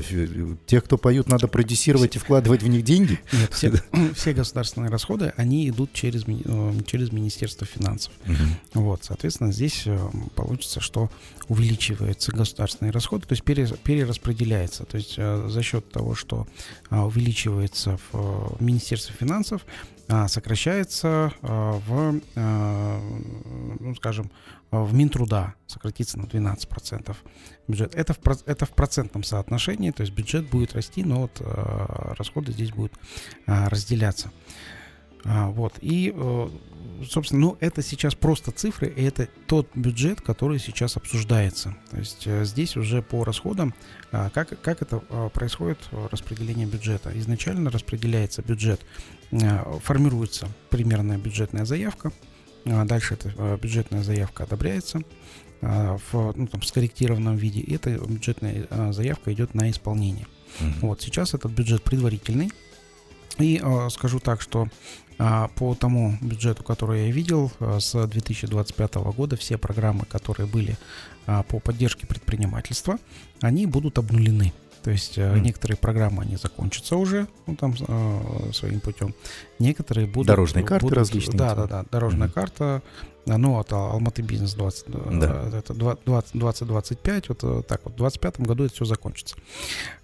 [0.67, 3.19] тех, кто поют, надо продюсировать и вкладывать в них деньги?
[3.33, 3.73] Нет, все,
[4.15, 8.13] все государственные расходы, они идут через, э, через Министерство финансов.
[8.27, 8.83] Угу.
[8.83, 9.99] Вот, соответственно, здесь э,
[10.35, 11.11] получится, что
[11.49, 14.85] увеличиваются государственные расходы, то есть перераспределяется.
[14.85, 16.47] То есть э, за счет того, что
[16.91, 19.65] увеличивается в Министерство финансов
[20.09, 23.01] а, сокращается а, в, а,
[23.79, 24.31] ну, скажем,
[24.71, 27.17] в Минтруда сократится на 12%
[27.69, 27.95] бюджет.
[27.95, 31.43] Это в, это в процентном соотношении, то есть бюджет будет расти, но вот
[32.17, 32.93] расходы здесь будут
[33.47, 34.31] разделяться.
[35.25, 35.75] Вот.
[35.81, 36.49] И э,
[37.09, 41.75] собственно, ну, это сейчас просто цифры, и это тот бюджет, который сейчас обсуждается.
[41.91, 43.75] То есть э, здесь уже по расходам,
[44.13, 47.11] а, как, как это а, происходит э, распределение бюджета.
[47.19, 48.81] Изначально распределяется бюджет,
[49.31, 52.13] э, формируется примерная бюджетная заявка,
[52.67, 55.01] а дальше эта бюджетная заявка одобряется
[55.63, 60.27] в ну, там, скорректированном виде, и эта бюджетная заявка идет на исполнение.
[60.59, 60.73] Uh-huh.
[60.81, 62.51] Вот сейчас этот бюджет предварительный,
[63.41, 65.10] и э, скажу так, что э,
[65.55, 70.77] по тому бюджету, который я видел, э, с 2025 года все программы, которые были
[71.27, 72.99] э, по поддержке предпринимательства,
[73.43, 74.53] они будут обнулены.
[74.83, 75.41] То есть mm.
[75.41, 79.15] некоторые программы, они закончатся уже, ну, там, э, своим путем.
[79.59, 80.29] Некоторые будут...
[80.29, 81.37] Дорожные карты будут, различные.
[81.37, 81.85] Да, да, да.
[81.91, 82.33] Дорожная mm.
[82.33, 82.83] карта,
[83.27, 84.87] ну, от Алматы бизнес 20,
[85.21, 85.51] да.
[85.53, 89.37] это 2025, вот так вот, в 2025 году это все закончится.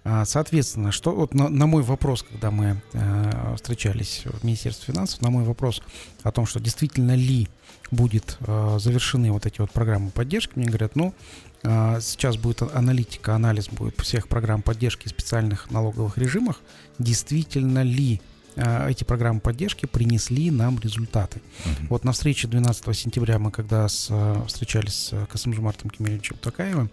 [0.03, 5.21] А, соответственно, что вот на, на мой вопрос, когда мы э, встречались в Министерстве финансов,
[5.21, 5.81] на мой вопрос
[6.23, 7.47] о том, что действительно ли
[7.91, 11.13] будет э, завершены вот эти вот программы поддержки, мне говорят, ну,
[11.56, 11.56] э,
[12.01, 16.61] сейчас будет аналитика, анализ будет всех программ поддержки в специальных налоговых режимах,
[16.99, 18.21] действительно ли
[18.55, 21.39] э, эти программы поддержки принесли нам результаты.
[21.39, 21.87] Uh-huh.
[21.89, 24.11] Вот на встрече 12 сентября мы когда с,
[24.47, 26.89] встречались с Касымжумартом Кемельевичем Такаевым,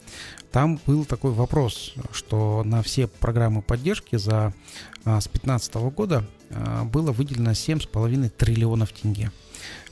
[0.51, 4.53] там был такой вопрос, что на все программы поддержки за,
[5.05, 6.25] с 2015 года
[6.85, 9.31] было выделено 7,5 триллионов тенге.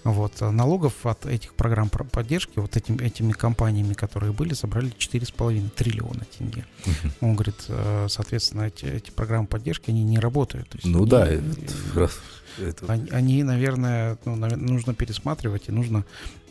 [0.05, 0.41] Вот.
[0.41, 6.25] А налогов от этих программ поддержки, вот этим, этими компаниями, которые были, собрали 4,5 триллиона
[6.37, 6.65] тенге.
[6.85, 7.13] Uh-huh.
[7.21, 10.69] Он говорит, э, соответственно, эти, эти программы поддержки, они не работают.
[10.71, 12.11] То есть ну они, да, это,
[12.59, 12.93] это...
[12.93, 16.05] Они, они, наверное, ну, нужно пересматривать и нужно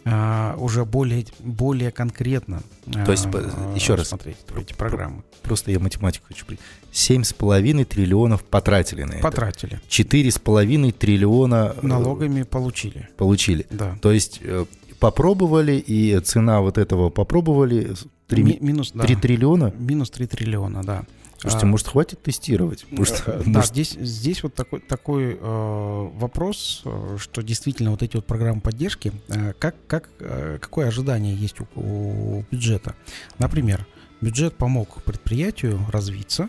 [0.03, 2.63] а, уже более, более конкретно
[3.05, 4.13] То есть, а, еще раз,
[4.55, 5.23] эти программы.
[5.43, 6.45] Просто я математику хочу
[6.91, 9.21] Семь с половиной триллионов потратили на это.
[9.21, 9.79] Потратили.
[9.87, 11.75] Четыре с половиной триллиона...
[11.81, 13.09] Э, Налогами получили.
[13.17, 13.65] Получили.
[13.69, 13.97] Да.
[14.01, 14.65] То есть э,
[14.99, 17.93] попробовали, и цена вот этого попробовали...
[18.27, 19.21] 3, Ми- минус, 3 да.
[19.21, 19.73] триллиона?
[19.77, 21.05] Минус 3 триллиона, да.
[21.41, 22.85] Слушайте, а, может, хватит тестировать?
[22.91, 23.71] Может, да, может...
[23.71, 29.11] здесь, здесь вот такой, такой э, вопрос, э, что действительно вот эти вот программы поддержки,
[29.27, 32.93] э, как, как, э, какое ожидание есть у, у бюджета?
[33.39, 33.87] Например,
[34.21, 36.47] бюджет помог предприятию развиться,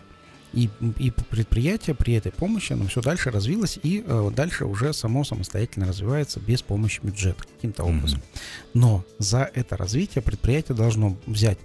[0.53, 5.25] и, и предприятие при этой помощи, оно все дальше развилось и э, дальше уже само
[5.25, 8.19] самостоятельно развивается без помощи бюджета каким-то образом.
[8.19, 8.71] Mm-hmm.
[8.75, 11.59] Но за это развитие предприятие должно взять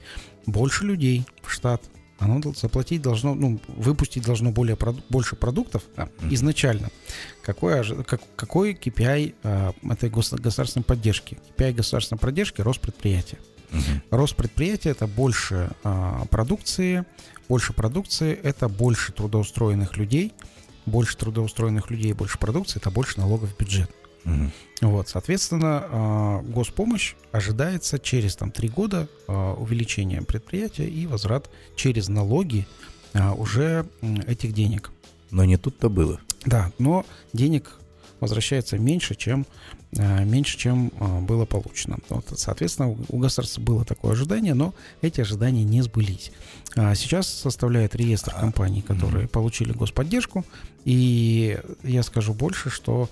[0.45, 1.83] больше людей в штат,
[2.19, 4.77] оно заплатить должно, ну, выпустить должно более,
[5.09, 6.33] больше продуктов да, mm-hmm.
[6.33, 6.89] изначально.
[7.43, 11.37] Какой, как, какой KPI э, этой государственной поддержки?
[11.57, 13.37] KPI государственной поддержки– рост предприятия.
[13.71, 14.01] Mm-hmm.
[14.11, 17.05] Рост предприятия– это больше э, продукции,
[17.49, 20.33] больше продукции– это больше трудоустроенных людей,
[20.85, 23.91] больше трудоустроенных людей, больше продукции– это больше налогов в бюджет.
[24.27, 24.89] Угу.
[24.89, 32.09] Вот, соответственно, а, госпомощь ожидается через там, три года а, увеличения предприятия и возврат через
[32.09, 32.67] налоги
[33.13, 33.87] а, уже
[34.27, 34.91] этих денег.
[35.31, 36.19] Но не тут-то было.
[36.45, 37.71] Да, но денег
[38.19, 39.45] возвращается меньше, чем
[39.93, 41.97] меньше, чем было получено.
[42.09, 46.31] Вот, соответственно, у государства было такое ожидание, но эти ожидания не сбылись.
[46.75, 50.45] Сейчас составляет реестр компаний, которые получили господдержку,
[50.83, 53.09] и я скажу больше, что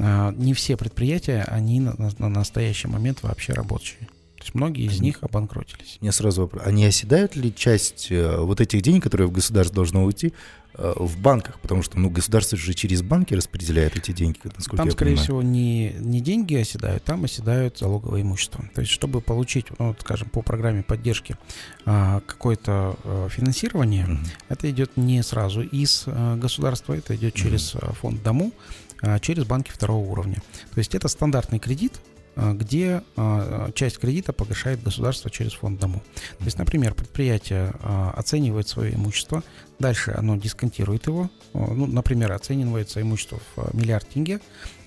[0.00, 4.08] а, не все предприятия, они на, на настоящий момент вообще рабочие.
[4.44, 5.96] То есть многие из них обанкротились.
[6.02, 6.64] Мне сразу вопрос.
[6.66, 10.34] Они оседают ли часть э, вот этих денег, которые в государство должно уйти,
[10.74, 11.58] э, в банках?
[11.60, 15.24] Потому что ну, государство же через банки распределяет эти деньги, насколько Там, я скорее понимаю.
[15.24, 18.68] всего, не, не деньги оседают, там оседают залоговое имущество.
[18.74, 21.38] То есть, чтобы получить, ну, вот, скажем, по программе поддержки
[21.86, 24.18] а, какое-то а, финансирование, угу.
[24.50, 26.04] это идет не сразу из
[26.36, 27.94] государства, это идет через угу.
[27.94, 28.52] фонд Дому,
[29.00, 30.42] а, через банки второго уровня.
[30.74, 31.98] То есть это стандартный кредит,
[32.36, 36.02] где а, часть кредита погашает государство через фонд дому.
[36.38, 37.72] То есть, например, предприятие
[38.14, 39.42] оценивает свое имущество,
[39.78, 44.40] дальше оно дисконтирует его, ну, например, оценивается имущество в миллиард тенге,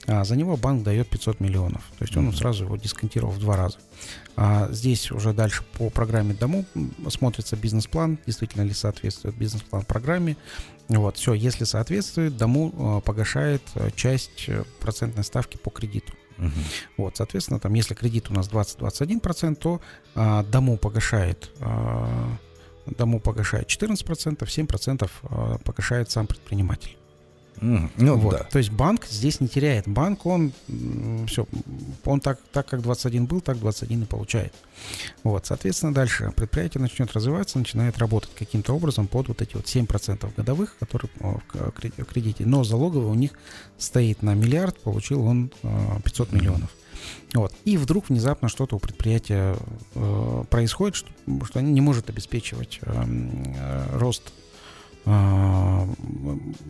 [0.08, 1.84] а за него банк дает 500 миллионов.
[2.00, 3.78] То есть он сразу его дисконтировал в два раза.
[4.38, 6.66] А здесь уже дальше по программе дому
[7.10, 10.38] смотрится бизнес-план, действительно ли соответствует бизнес-план программе.
[10.88, 13.62] Вот, все, если соответствует, дому погашает
[13.96, 16.14] часть э, процентной ставки по кредиту.
[16.38, 16.52] Угу.
[16.98, 19.82] Вот, соответственно, там, если кредит у нас 20-21%, то
[20.16, 22.38] а, дому погашает а,
[22.86, 26.97] дому погашает 14%, 7% а, погашает сам предприниматель.
[27.62, 28.32] Ну, вот.
[28.32, 28.44] да.
[28.44, 29.88] То есть банк здесь не теряет.
[29.88, 30.52] Банк, он
[31.28, 31.48] все,
[32.06, 34.54] он так, так как 21 был, так 21 и получает.
[35.24, 40.30] Вот, соответственно, дальше предприятие начнет развиваться, начинает работать каким-то образом под вот эти вот 7%
[40.36, 41.10] годовых, которые
[41.54, 42.46] в кредите.
[42.46, 43.32] Но залоговый у них
[43.78, 45.52] стоит на миллиард, получил он
[46.04, 46.70] 500 миллионов.
[47.34, 47.54] Вот.
[47.66, 49.56] И вдруг внезапно что-то у предприятия
[49.96, 51.10] э, происходит, что,
[51.46, 54.34] что они не может обеспечивать э, э, рост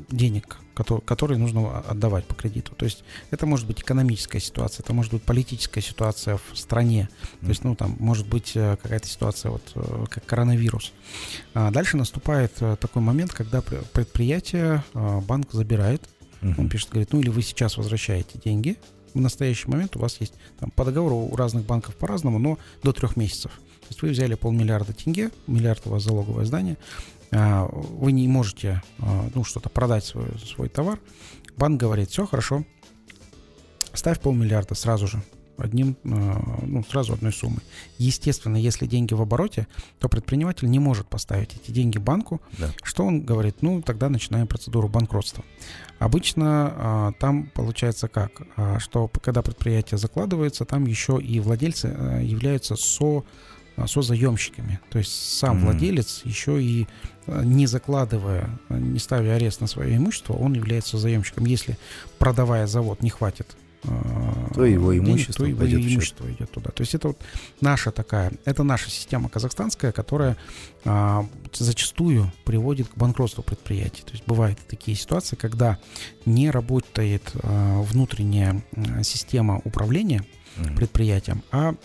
[0.09, 0.57] денег,
[1.05, 2.75] которые нужно отдавать по кредиту.
[2.75, 7.09] То есть это может быть экономическая ситуация, это может быть политическая ситуация в стране,
[7.41, 10.93] то есть, ну, там может быть э, какая-то ситуация, вот, э, как коронавирус.
[11.55, 16.07] А дальше наступает э, такой момент, когда предприятие банк забирает,
[16.41, 18.77] он пишет, говорит, ну, или вы сейчас возвращаете деньги,
[19.15, 22.93] в настоящий момент у вас есть там, по договору у разных банков по-разному, но до
[22.93, 23.51] трех месяцев.
[23.81, 26.77] То есть вы взяли полмиллиарда тенге, миллиард у вас залоговое здание,
[27.31, 28.81] вы не можете
[29.35, 30.99] ну, что-то продать свой, свой товар,
[31.57, 32.63] банк говорит, все хорошо,
[33.93, 35.21] ставь полмиллиарда сразу же
[35.57, 37.61] одним, ну, сразу одной суммой.
[37.97, 39.67] Естественно, если деньги в обороте,
[39.99, 42.41] то предприниматель не может поставить эти деньги банку.
[42.57, 42.69] Да.
[42.83, 43.61] Что он говорит?
[43.61, 45.43] Ну, тогда начинаем процедуру банкротства.
[45.99, 48.43] Обычно а, там получается как?
[48.55, 53.23] А, что когда предприятие закладывается, там еще и владельцы а, являются со
[53.85, 54.79] созаемщиками.
[54.89, 55.61] То есть сам mm-hmm.
[55.61, 56.87] владелец еще и
[57.27, 61.45] не закладывая, не ставя арест на свое имущество, он является заемщиком.
[61.45, 61.77] Если
[62.17, 63.57] продавая завод не хватит
[64.53, 66.71] то его имущество, денег, то его имущество идет туда.
[66.71, 67.17] То есть это вот
[67.61, 70.35] наша такая, это наша система казахстанская, которая
[70.83, 74.03] а, зачастую приводит к банкротству предприятий.
[74.03, 75.77] То есть бывают такие ситуации, когда
[76.25, 78.61] не работает а, внутренняя
[79.03, 80.25] система управления
[80.57, 80.75] mm-hmm.
[80.75, 81.75] предприятием, а а,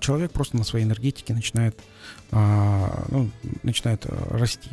[0.00, 1.78] человек просто на своей энергетике начинает,
[2.30, 3.30] а, ну,
[3.62, 4.70] начинает э, расти.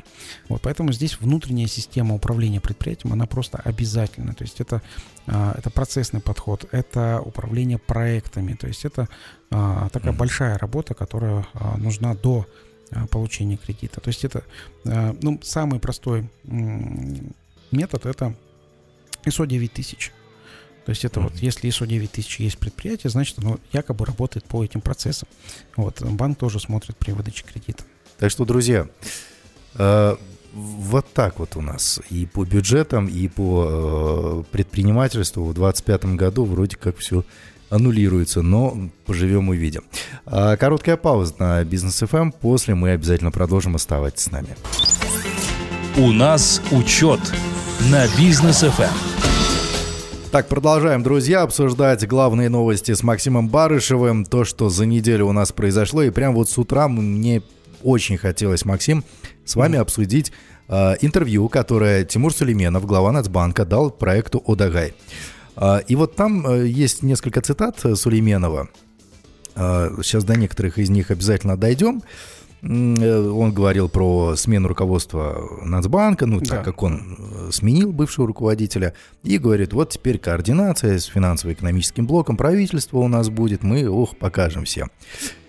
[0.47, 4.33] Вот, поэтому здесь внутренняя система управления предприятием, она просто обязательна.
[4.33, 4.81] То есть это,
[5.27, 8.53] а, это процессный подход, это управление проектами.
[8.53, 9.09] То есть это
[9.49, 10.17] такая mm-hmm.
[10.17, 11.45] большая работа, которая
[11.77, 12.45] нужна до
[13.09, 14.01] получения кредита.
[14.01, 14.43] То есть это
[14.83, 18.35] ну, самый простой метод, это
[19.23, 20.11] ISO 9000.
[20.85, 21.23] То есть это mm-hmm.
[21.23, 25.27] вот, если ISO 9000 есть предприятие, значит, оно якобы работает по этим процессам.
[25.75, 27.83] Вот, банк тоже смотрит при выдаче кредита.
[28.17, 28.87] Так что, друзья,
[29.75, 30.15] э,
[30.53, 36.45] вот так вот у нас и по бюджетам, и по э, предпринимательству в 2025 году
[36.45, 37.25] вроде как все
[37.69, 39.83] аннулируется, но поживем увидим.
[40.25, 42.21] А, короткая пауза на Бизнес FM.
[42.21, 42.31] Эм.
[42.31, 43.75] После мы обязательно продолжим.
[43.75, 44.55] Оставайтесь с нами.
[45.97, 47.19] У нас учет
[47.89, 49.44] на Бизнес FM.
[50.35, 55.53] Так, продолжаем, друзья, обсуждать главные новости с Максимом Барышевым, то, что за неделю у нас
[55.53, 56.03] произошло.
[56.03, 57.41] И прям вот с утра мне
[57.83, 59.05] очень хотелось, Максим,
[59.45, 59.79] с вами mm.
[59.79, 60.33] обсудить
[60.67, 64.93] э, интервью, которое Тимур Сулейменов, глава Нацбанка, дал проекту «Одагай».
[65.55, 68.67] Э, и вот там э, есть несколько цитат Сулейменова.
[69.55, 71.99] Э, сейчас до некоторых из них обязательно дойдем.
[71.99, 72.35] Э,
[72.67, 76.63] он говорил про смену руководства Нацбанка, ну, так да.
[76.63, 82.97] как он э, сменил бывшего руководителя, и говорит, вот теперь координация с финансово-экономическим блоком правительства
[82.97, 84.89] у нас будет, мы, ох, покажем всем.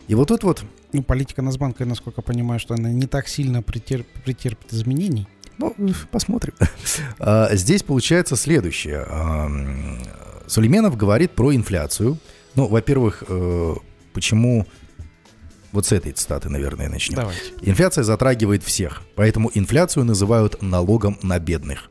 [0.09, 0.63] И вот тут вот...
[0.93, 5.27] Ну, политика Нацбанка, я насколько понимаю, что она не так сильно претерп, претерпит изменений.
[5.59, 5.75] Ну,
[6.11, 6.53] посмотрим.
[7.19, 9.07] А, здесь получается следующее.
[10.47, 12.19] Сулейменов говорит про инфляцию.
[12.55, 13.75] Ну, во-первых, э,
[14.13, 14.67] почему
[15.77, 17.17] вот с этой цитаты, наверное, начнем.
[17.17, 17.41] Давайте.
[17.63, 21.91] Инфляция затрагивает всех, поэтому инфляцию называют налогом на бедных.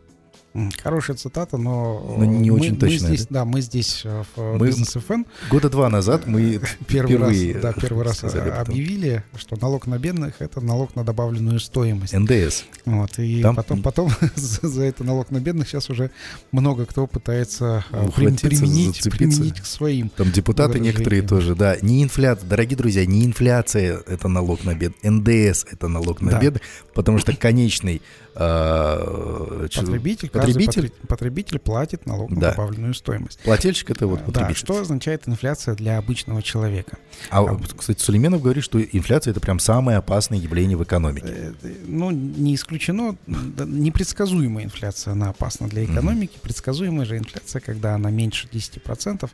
[0.81, 2.77] Хорошая цитата, но, но не мы, очень.
[2.79, 3.43] Мы здесь, да?
[3.43, 5.25] мы здесь э, в мы, Business FM.
[5.49, 10.35] Года два назад мы первый впервые раз, да, первый раз объявили, что налог на бедных
[10.39, 12.13] это налог на добавленную стоимость.
[12.13, 12.63] НДС.
[12.85, 13.55] Вот, и Там...
[13.55, 16.09] потом, потом за, это налог на бедных сейчас уже
[16.53, 20.07] много кто пытается э, применить, применить к своим.
[20.09, 21.75] Там депутаты некоторые тоже, да.
[21.81, 26.39] Не инфляция, дорогие друзья, не инфляция это налог на бедных, НДС это налог на да.
[26.39, 26.61] бедных,
[26.93, 28.01] потому что конечный
[28.35, 32.51] э, потребитель, потребитель, потребитель платит налог на да.
[32.51, 33.39] добавленную стоимость.
[33.39, 34.53] Плательщик это вот потребитель.
[34.53, 36.97] Да, что означает инфляция для обычного человека?
[37.29, 41.27] А, а кстати, Сулейменов говорит, что инфляция это прям самое опасное явление в экономике.
[41.27, 41.53] Э,
[41.87, 46.33] ну, не исключено, непредсказуемая инфляция, она опасна для экономики.
[46.35, 46.41] Mm-hmm.
[46.41, 49.29] Предсказуемая же инфляция, когда она меньше 10%,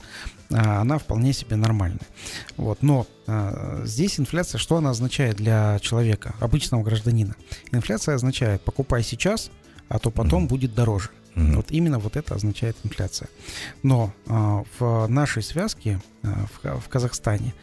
[0.54, 2.00] а, она вполне себе нормальная.
[2.58, 3.21] Вот, но а,
[3.86, 7.36] здесь инфляция, что она означает для человека, обычного гражданина?
[7.72, 9.52] Инфляция означает, покупай сейчас,
[9.90, 10.50] а то потом mm-hmm.
[10.50, 11.10] будет дороже.
[11.36, 11.56] Mm-hmm.
[11.56, 13.30] Вот именно вот это означает инфляция.
[13.84, 17.54] Но э, в нашей связке э, в, в Казахстане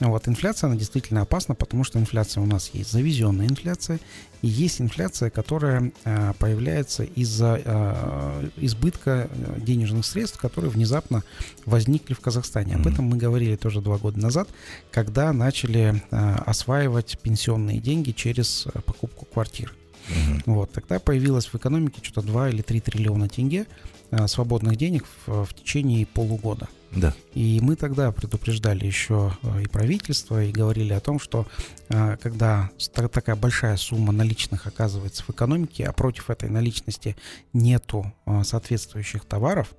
[0.00, 3.98] вот инфляция она действительно опасна, потому что инфляция у нас есть завезенная инфляция
[4.42, 11.22] и есть инфляция, которая э, появляется из-за э, избытка денежных средств, которые внезапно
[11.64, 12.74] возникли в Казахстане.
[12.74, 12.92] Об mm-hmm.
[12.92, 14.48] этом мы говорили тоже два года назад,
[14.92, 19.74] когда начали э, осваивать пенсионные деньги через покупку квартир.
[20.08, 20.54] Угу.
[20.54, 23.66] Вот, тогда появилось в экономике что-то 2 или 3 триллиона тенге
[24.10, 26.68] а, свободных денег в, в течение полугода.
[26.92, 27.12] Да.
[27.34, 31.46] И мы тогда предупреждали еще а, и правительство, и говорили о том, что
[31.88, 37.16] когда такая большая сумма наличных оказывается в экономике, а против этой наличности
[37.52, 39.72] нету соответствующих товаров,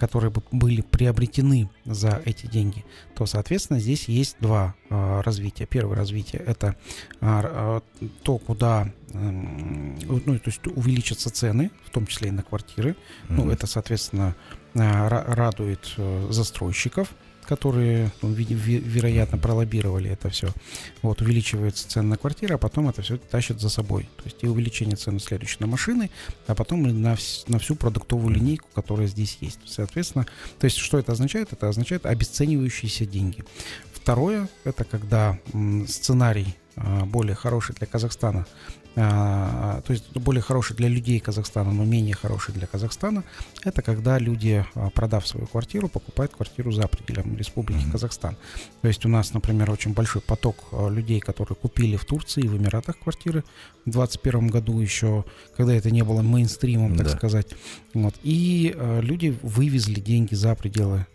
[0.00, 2.84] которые бы были приобретены за эти деньги,
[3.14, 5.66] то, соответственно, здесь есть два а, развития.
[5.66, 6.74] Первое развитие– это
[7.20, 7.80] а,
[8.24, 12.90] то, куда ну, то есть увеличатся цены, в том числе и на квартиры.
[12.90, 12.96] Mm-hmm.
[13.30, 14.34] Ну, это, соответственно,
[14.74, 17.14] радует э, застройщиков,
[17.48, 20.48] которые, ну, вероятно, пролоббировали это все.
[21.00, 24.02] Вот, увеличивается цена на квартиры, а потом это все тащит за собой.
[24.18, 26.10] То есть и увеличение цены следующей на машины,
[26.46, 29.60] а потом на, вс- на всю продуктовую линейку, которая здесь есть.
[29.64, 30.26] Соответственно,
[30.58, 31.52] то есть что это означает?
[31.54, 33.42] Это означает обесценивающиеся деньги.
[33.94, 35.38] Второе, это когда
[35.86, 38.46] сценарий а, более хороший для Казахстана
[38.98, 43.22] то есть более хороший для людей Казахстана, но менее хороший для Казахстана,
[43.64, 47.92] это когда люди, а, продав свою квартиру, покупают квартиру за пределами Республики mm-hmm.
[47.92, 48.36] Казахстан.
[48.82, 52.48] То есть у нас, например, очень большой поток а, людей, которые купили в Турции и
[52.48, 53.44] в Эмиратах квартиры
[53.90, 55.24] в 2021 году еще,
[55.56, 57.16] когда это не было мейнстримом, так да.
[57.16, 57.48] сказать.
[57.94, 58.14] Вот.
[58.22, 61.06] И люди вывезли деньги за пределы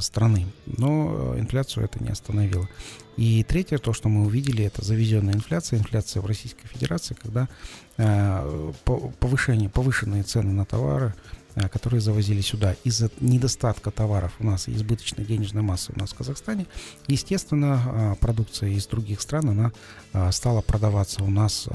[0.00, 2.68] страны, но инфляцию это не остановило.
[3.16, 7.48] И третье, то, что мы увидели, это завезенная инфляция, инфляция в Российской Федерации, когда
[7.96, 12.76] э, повышение, повышенные цены на товары, э, которые завозили сюда.
[12.84, 16.66] Из-за недостатка товаров у нас избыточной денежной массы у нас в Казахстане,
[17.06, 19.72] естественно, э, продукция из других стран, она
[20.32, 21.68] стала продаваться у нас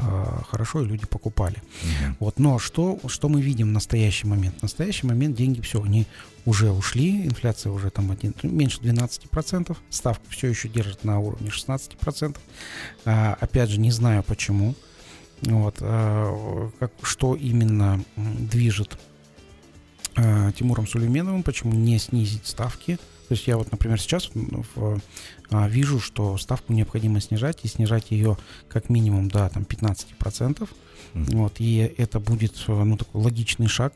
[0.49, 1.57] хорошо, и люди покупали.
[1.57, 2.15] Угу.
[2.19, 4.57] Вот, но что, что мы видим в настоящий момент?
[4.59, 6.07] В настоящий момент деньги все, они
[6.45, 12.37] уже ушли, инфляция уже там один, меньше 12%, ставку все еще держит на уровне 16%.
[13.05, 14.75] А, опять же, не знаю почему,
[15.41, 18.97] вот, а, как, что именно движет
[20.15, 22.97] а, Тимуром Сулейменовым, почему не снизить ставки.
[23.27, 24.99] То есть я вот, например, сейчас в,
[25.49, 28.37] а, вижу, что ставку необходимо снижать, и снижать ее
[28.67, 30.67] как минимум до там, 15%.
[31.13, 31.35] Mm-hmm.
[31.35, 33.93] Вот, и это будет ну, такой логичный шаг.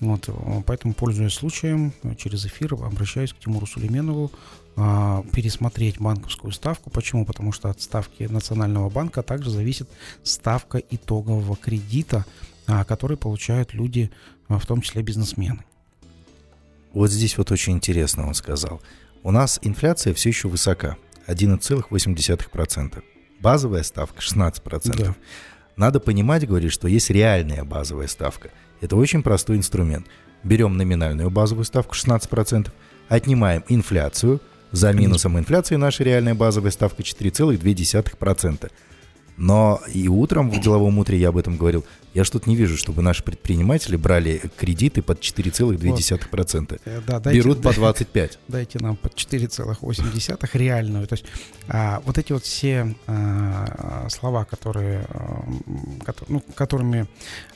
[0.00, 0.28] Вот,
[0.66, 4.30] поэтому, пользуясь случаем, через эфир обращаюсь к Тимуру Сулейменову
[4.76, 6.90] а, пересмотреть банковскую ставку.
[6.90, 7.24] Почему?
[7.24, 9.88] Потому что от ставки Национального банка также зависит
[10.24, 12.24] ставка итогового кредита,
[12.66, 14.10] а, который получают люди,
[14.48, 15.64] а, в том числе бизнесмены.
[16.92, 18.80] Вот здесь вот очень интересно он сказал.
[19.22, 20.96] У нас инфляция все еще высока,
[21.26, 23.02] 11,8%.
[23.40, 24.96] Базовая ставка 16%.
[24.96, 25.14] Да.
[25.76, 28.50] Надо понимать, говорит, что есть реальная базовая ставка.
[28.80, 30.06] Это очень простой инструмент.
[30.44, 32.70] Берем номинальную базовую ставку 16%,
[33.08, 34.40] отнимаем инфляцию,
[34.74, 38.70] за минусом инфляции наша реальная базовая ставка 4,2%.
[39.36, 41.84] Но и утром, в деловом утре я об этом говорил,
[42.14, 46.70] я что-то не вижу, чтобы наши предприниматели брали кредиты под 4,2%.
[46.70, 46.80] Вот.
[46.84, 48.38] Э, да, дайте, Берут по 25.
[48.46, 51.06] Дайте нам под 4,8 реальную.
[51.08, 51.24] То есть
[51.68, 55.44] а, вот эти вот все а, слова, которые, а,
[56.28, 57.08] ну, которыми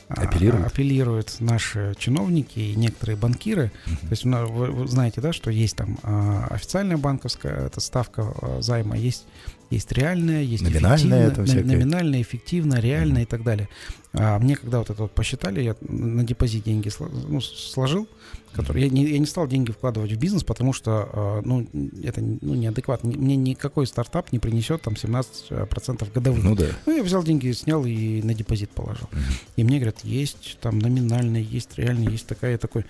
[0.08, 0.66] а, апеллируют.
[0.66, 3.70] апеллируют наши чиновники и некоторые банкиры.
[3.86, 4.00] Uh-huh.
[4.00, 8.62] То есть вы, вы знаете, да, что есть там а, официальная банковская эта ставка а,
[8.62, 9.26] займа, есть
[9.70, 11.64] есть реальная, есть номинальная, это всякое.
[11.64, 13.26] номинальная, эффективная, реальная mm-hmm.
[13.26, 13.68] и так далее.
[14.14, 16.90] А мне когда вот это вот посчитали, я на депозит деньги
[17.28, 18.08] ну, сложил,
[18.54, 21.68] который я не, я не стал деньги вкладывать в бизнес, потому что а, ну,
[22.02, 23.10] это ну, неадекватно.
[23.10, 26.42] Мне никакой стартап не принесет там 17% годовых.
[26.42, 26.64] Ну да.
[26.86, 29.06] Ну, я взял деньги, снял и на депозит положил.
[29.12, 29.40] Mm-hmm.
[29.56, 32.86] И мне говорят, есть там номинальный, есть реальный, есть такая, такой.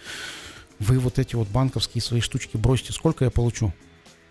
[0.78, 3.72] Вы вот эти вот банковские свои штучки бросьте, сколько я получу?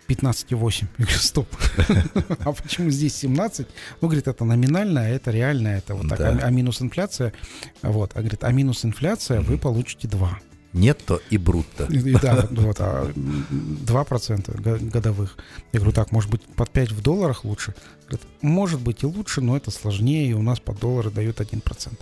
[0.08, 0.86] 15,8.
[0.98, 1.48] Я говорю, стоп.
[2.44, 3.66] а почему здесь 17?
[4.00, 6.20] Ну, говорит, это номинально, а это реально, это вот так.
[6.20, 7.32] А, а минус инфляция,
[7.82, 8.12] вот.
[8.14, 10.38] А говорит, а минус инфляция вы получите 2.
[10.74, 11.84] Нетто и брутто.
[11.84, 15.36] И, да, вот, а 2% годовых.
[15.72, 17.74] Я говорю, так, может быть, под 5 в долларах лучше?
[18.06, 21.92] Говорит, может быть и лучше, но это сложнее, и у нас под доллары дают 1%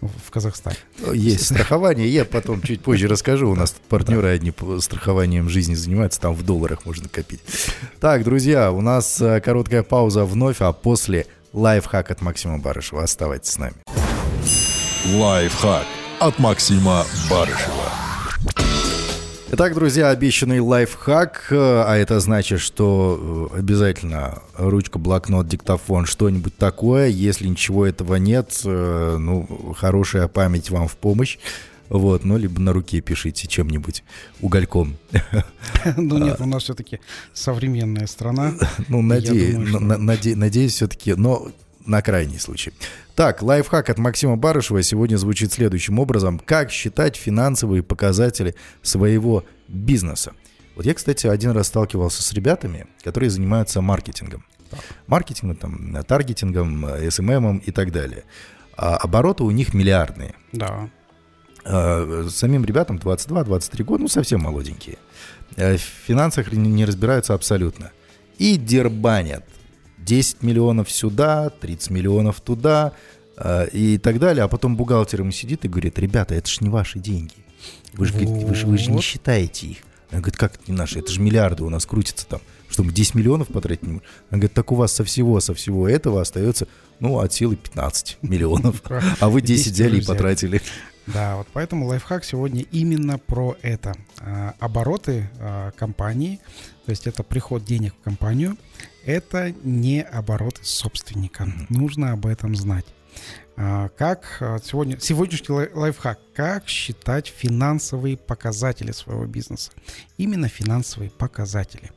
[0.00, 0.76] в Казахстане.
[1.12, 3.50] Есть страхование, я потом чуть позже расскажу.
[3.50, 7.40] У нас партнеры одни страхованием жизни занимаются, там в долларах можно копить.
[8.00, 13.02] Так, друзья, у нас э, короткая пауза вновь, а после лайфхак от Максима Барышева.
[13.02, 13.76] Оставайтесь с нами.
[15.14, 15.86] Лайфхак
[16.20, 17.91] от Максима Барышева.
[19.54, 21.54] Итак, друзья, обещанный лайфхак, э,
[21.86, 27.08] а это значит, что э, обязательно ручка, блокнот, диктофон, что-нибудь такое.
[27.08, 31.36] Если ничего этого нет, э, ну, хорошая память вам в помощь.
[31.90, 34.04] Вот, ну, либо на руке пишите чем-нибудь,
[34.40, 34.96] угольком.
[35.98, 37.00] Ну, нет, у нас все-таки
[37.34, 38.54] современная страна.
[38.88, 41.48] Ну, надеюсь, все-таки, но
[41.86, 42.72] на крайний случай.
[43.14, 46.38] Так, лайфхак от Максима Барышева сегодня звучит следующим образом.
[46.38, 50.32] Как считать финансовые показатели своего бизнеса?
[50.74, 54.44] Вот я, кстати, один раз сталкивался с ребятами, которые занимаются маркетингом.
[55.06, 58.24] Маркетингом, там, таргетингом, SMM и так далее.
[58.76, 60.34] А обороты у них миллиардные.
[60.52, 60.88] Да.
[61.64, 64.96] А, самим ребятам 22-23 года, ну, совсем молоденькие.
[65.56, 67.92] В финансах не разбираются абсолютно.
[68.38, 69.44] И дербанят
[70.04, 72.92] 10 миллионов сюда, 30 миллионов туда
[73.36, 74.44] э, и так далее.
[74.44, 77.34] А потом бухгалтер ему сидит и говорит, ребята, это ж не ваши деньги.
[77.94, 78.44] Вы же, вот.
[78.44, 79.78] вы же, вы же не считаете их.
[80.10, 80.98] Она говорит, как это не наши?
[80.98, 82.40] Это же миллиарды у нас крутится там.
[82.68, 84.06] Что мы 10 миллионов потратить не можем?
[84.30, 86.68] Она говорит, так у вас со всего, со всего этого остается,
[87.00, 88.82] ну, от силы 15 миллионов.
[89.20, 90.60] А вы 10 взяли и потратили.
[91.06, 93.94] Да, вот поэтому лайфхак сегодня именно про это.
[94.20, 96.40] А, обороты а, компании,
[96.84, 98.56] то есть это приход денег в компанию,
[99.04, 101.44] это не обороты собственника.
[101.44, 101.66] Mm-hmm.
[101.70, 102.86] Нужно об этом знать.
[103.56, 109.72] А, как сегодня, сегодняшний лайфхак, как считать финансовые показатели своего бизнеса?
[110.16, 111.90] Именно финансовые показатели.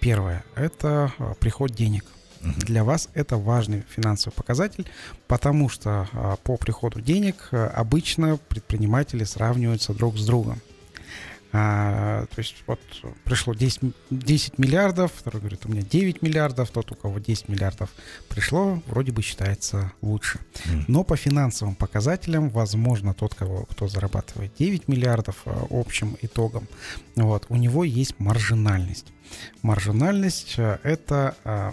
[0.00, 2.04] Первое– это приход денег.
[2.44, 4.86] Для вас это важный финансовый показатель,
[5.26, 10.60] потому что а, по приходу денег а, обычно предприниматели сравниваются друг с другом.
[11.56, 12.80] А, то есть вот
[13.22, 13.80] пришло 10,
[14.10, 17.90] 10 миллиардов, второй говорит, у меня 9 миллиардов, тот, у кого 10 миллиардов
[18.28, 20.40] пришло, вроде бы считается лучше.
[20.88, 26.66] Но по финансовым показателям, возможно, тот, кого, кто зарабатывает 9 миллиардов а, общим итогом,
[27.14, 29.12] вот, у него есть маржинальность.
[29.62, 31.72] Маржинальность а, это а,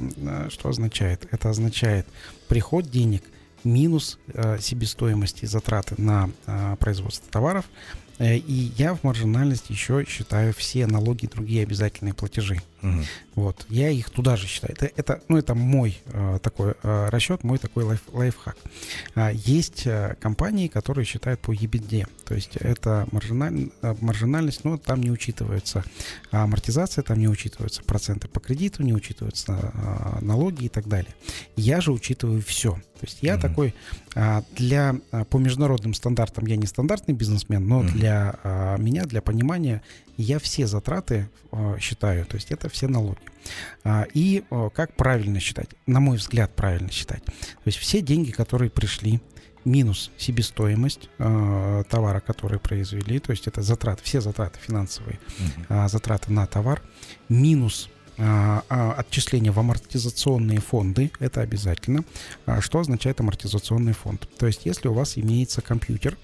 [0.51, 1.27] что означает?
[1.31, 2.05] Это означает
[2.47, 3.23] приход денег
[3.63, 4.17] минус
[4.59, 6.31] себестоимости затраты на
[6.79, 7.65] производство товаров
[8.10, 12.61] Э, и я в маржинальности еще считаю все налоги и другие обязательные платежи.
[12.81, 13.01] Угу.
[13.35, 14.73] Вот, я их туда же считаю.
[14.73, 18.57] Это, это, ну, это мой э, такой э, расчет, мой такой лайф, лайфхак.
[19.15, 22.07] А, есть э, компании, которые считают по EBITDA.
[22.25, 25.83] То есть это маржиналь, э, маржинальность, но там не учитывается
[26.31, 31.13] амортизация, там не учитываются проценты по кредиту, не учитываются э, налоги и так далее.
[31.55, 32.77] Я же учитываю все.
[33.01, 33.73] То есть я mm такой
[34.13, 39.05] а, для а, по международным стандартам я не стандартный бизнесмен, но mm для а, меня,
[39.05, 39.81] для понимания,
[40.17, 41.29] я все затраты
[41.79, 42.25] считаю.
[42.25, 43.19] То есть это все налоги.
[44.13, 44.43] И
[44.73, 45.69] как правильно считать?
[45.87, 47.23] На мой взгляд, правильно считать.
[47.25, 47.33] То
[47.65, 49.19] есть все деньги, которые пришли,
[49.65, 55.19] минус себестоимость э, товара, который произвели, то есть это затраты, все затраты финансовые,
[55.69, 55.85] uh-huh.
[55.85, 56.81] э, затраты на товар,
[57.29, 57.89] минус
[58.23, 62.03] а, а, отчисления в амортизационные фонды, это обязательно.
[62.45, 64.29] А, что означает амортизационный фонд?
[64.37, 66.17] То есть, если у вас имеется компьютер,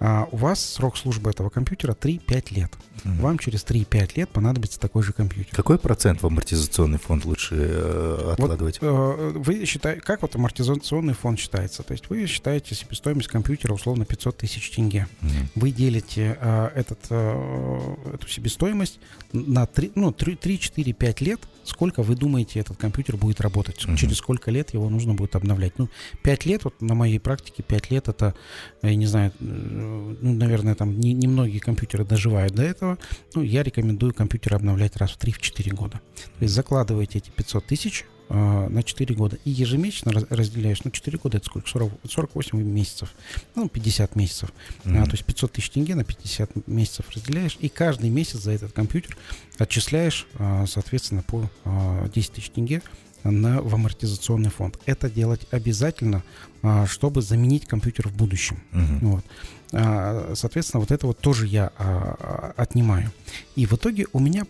[0.00, 2.72] а у вас срок службы этого компьютера 3-5 лет.
[3.04, 3.22] Угу.
[3.22, 5.54] Вам через 3-5 лет понадобится такой же компьютер.
[5.54, 8.80] Какой процент в амортизационный фонд лучше э, откладывать?
[8.80, 11.82] Вот, э, вы считаете, как вот амортизационный фонд считается?
[11.82, 15.06] То есть вы считаете себестоимость компьютера условно 500 тысяч тенге.
[15.22, 15.30] Угу.
[15.56, 19.00] Вы делите э, этот, э, эту себестоимость
[19.32, 21.40] на 3, ну, 3, 3, 4, 5 лет.
[21.64, 23.84] Сколько вы думаете, этот компьютер будет работать?
[23.84, 23.96] Угу.
[23.96, 25.78] Через сколько лет его нужно будет обновлять?
[25.78, 25.88] Ну,
[26.22, 28.34] 5 лет, вот на моей практике 5 лет это,
[28.82, 32.98] я не знаю, ну, наверное, там немногие не компьютеры доживают до этого,
[33.34, 36.00] ну, я рекомендую компьютер обновлять раз в 3-4 года.
[36.38, 40.90] То есть закладываете эти 500 тысяч э, на 4 года и ежемесячно раз, разделяешь, ну,
[40.90, 41.68] 4 года это сколько?
[41.68, 43.14] 40, 48 месяцев,
[43.54, 44.52] ну, 50 месяцев.
[44.84, 45.02] Mm-hmm.
[45.02, 48.72] А, то есть 500 тысяч тенге на 50 месяцев разделяешь, и каждый месяц за этот
[48.72, 49.16] компьютер
[49.58, 52.82] отчисляешь, а, соответственно, по а, 10 тысяч тенге
[53.30, 54.78] на, в амортизационный фонд.
[54.86, 56.22] Это делать обязательно,
[56.62, 58.58] а, чтобы заменить компьютер в будущем.
[58.72, 59.10] Угу.
[59.10, 59.24] Вот.
[59.72, 63.10] А, соответственно, вот это вот тоже я а, отнимаю.
[63.56, 64.46] И в итоге у меня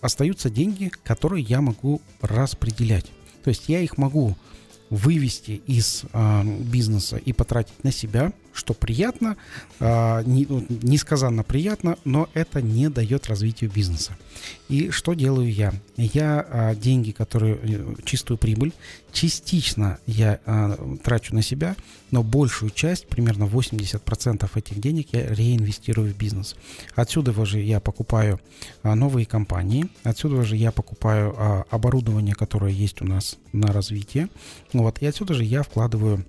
[0.00, 3.06] остаются деньги, которые я могу распределять.
[3.42, 4.36] То есть я их могу
[4.90, 6.04] вывести из
[6.60, 9.36] бизнеса и потратить на себя– что приятно,
[9.80, 14.16] а, ну, несказанно приятно, но это не дает развитию бизнеса.
[14.68, 15.74] И что делаю я?
[15.96, 18.72] Я а, деньги, которые э, чистую прибыль,
[19.12, 21.76] частично я а, трачу на себя,
[22.12, 26.54] но большую часть, примерно 80% этих денег я реинвестирую в бизнес.
[26.94, 28.40] Отсюда же я покупаю
[28.84, 34.28] новые компании, отсюда же я покупаю оборудование, которое есть у нас на развитие,
[34.72, 36.24] вот, и отсюда же я вкладываю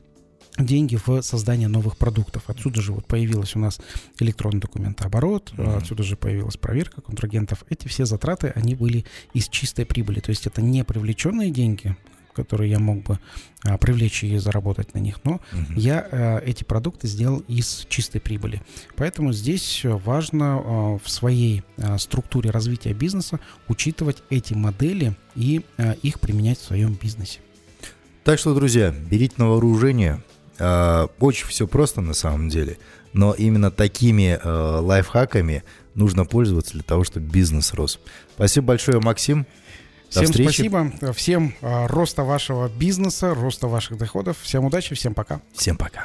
[0.58, 2.43] деньги в создание новых продуктов.
[2.47, 3.80] Отсюда же вот появилась у нас
[4.20, 5.78] электронный документооборот, mm-hmm.
[5.78, 7.64] отсюда же появилась проверка контрагентов.
[7.70, 10.20] Эти все затраты, они были из чистой прибыли.
[10.20, 11.95] То есть это не привлеченные деньги,
[12.34, 13.20] которые я мог бы
[13.64, 18.20] а, привлечь и заработать на них, но uh я а, эти продукты сделал из чистой
[18.20, 18.62] прибыли.
[18.95, 25.93] Поэтому здесь важно а, в своей а, структуре развития бизнеса учитывать эти модели и а,
[26.03, 27.39] их применять в своем бизнесе.
[28.24, 30.22] Так что, друзья, берите на вооружение,
[31.20, 32.78] очень все просто на самом деле,
[33.14, 35.64] но именно такими э, лайфхаками
[35.95, 37.99] нужно пользоваться для того, чтобы бизнес рос.
[38.36, 39.45] Спасибо большое, Максим.
[40.14, 40.53] До всем встречи.
[40.53, 44.38] спасибо, всем э, роста вашего бизнеса, роста ваших доходов.
[44.41, 45.41] Всем удачи, всем пока.
[45.53, 46.03] Всем пока.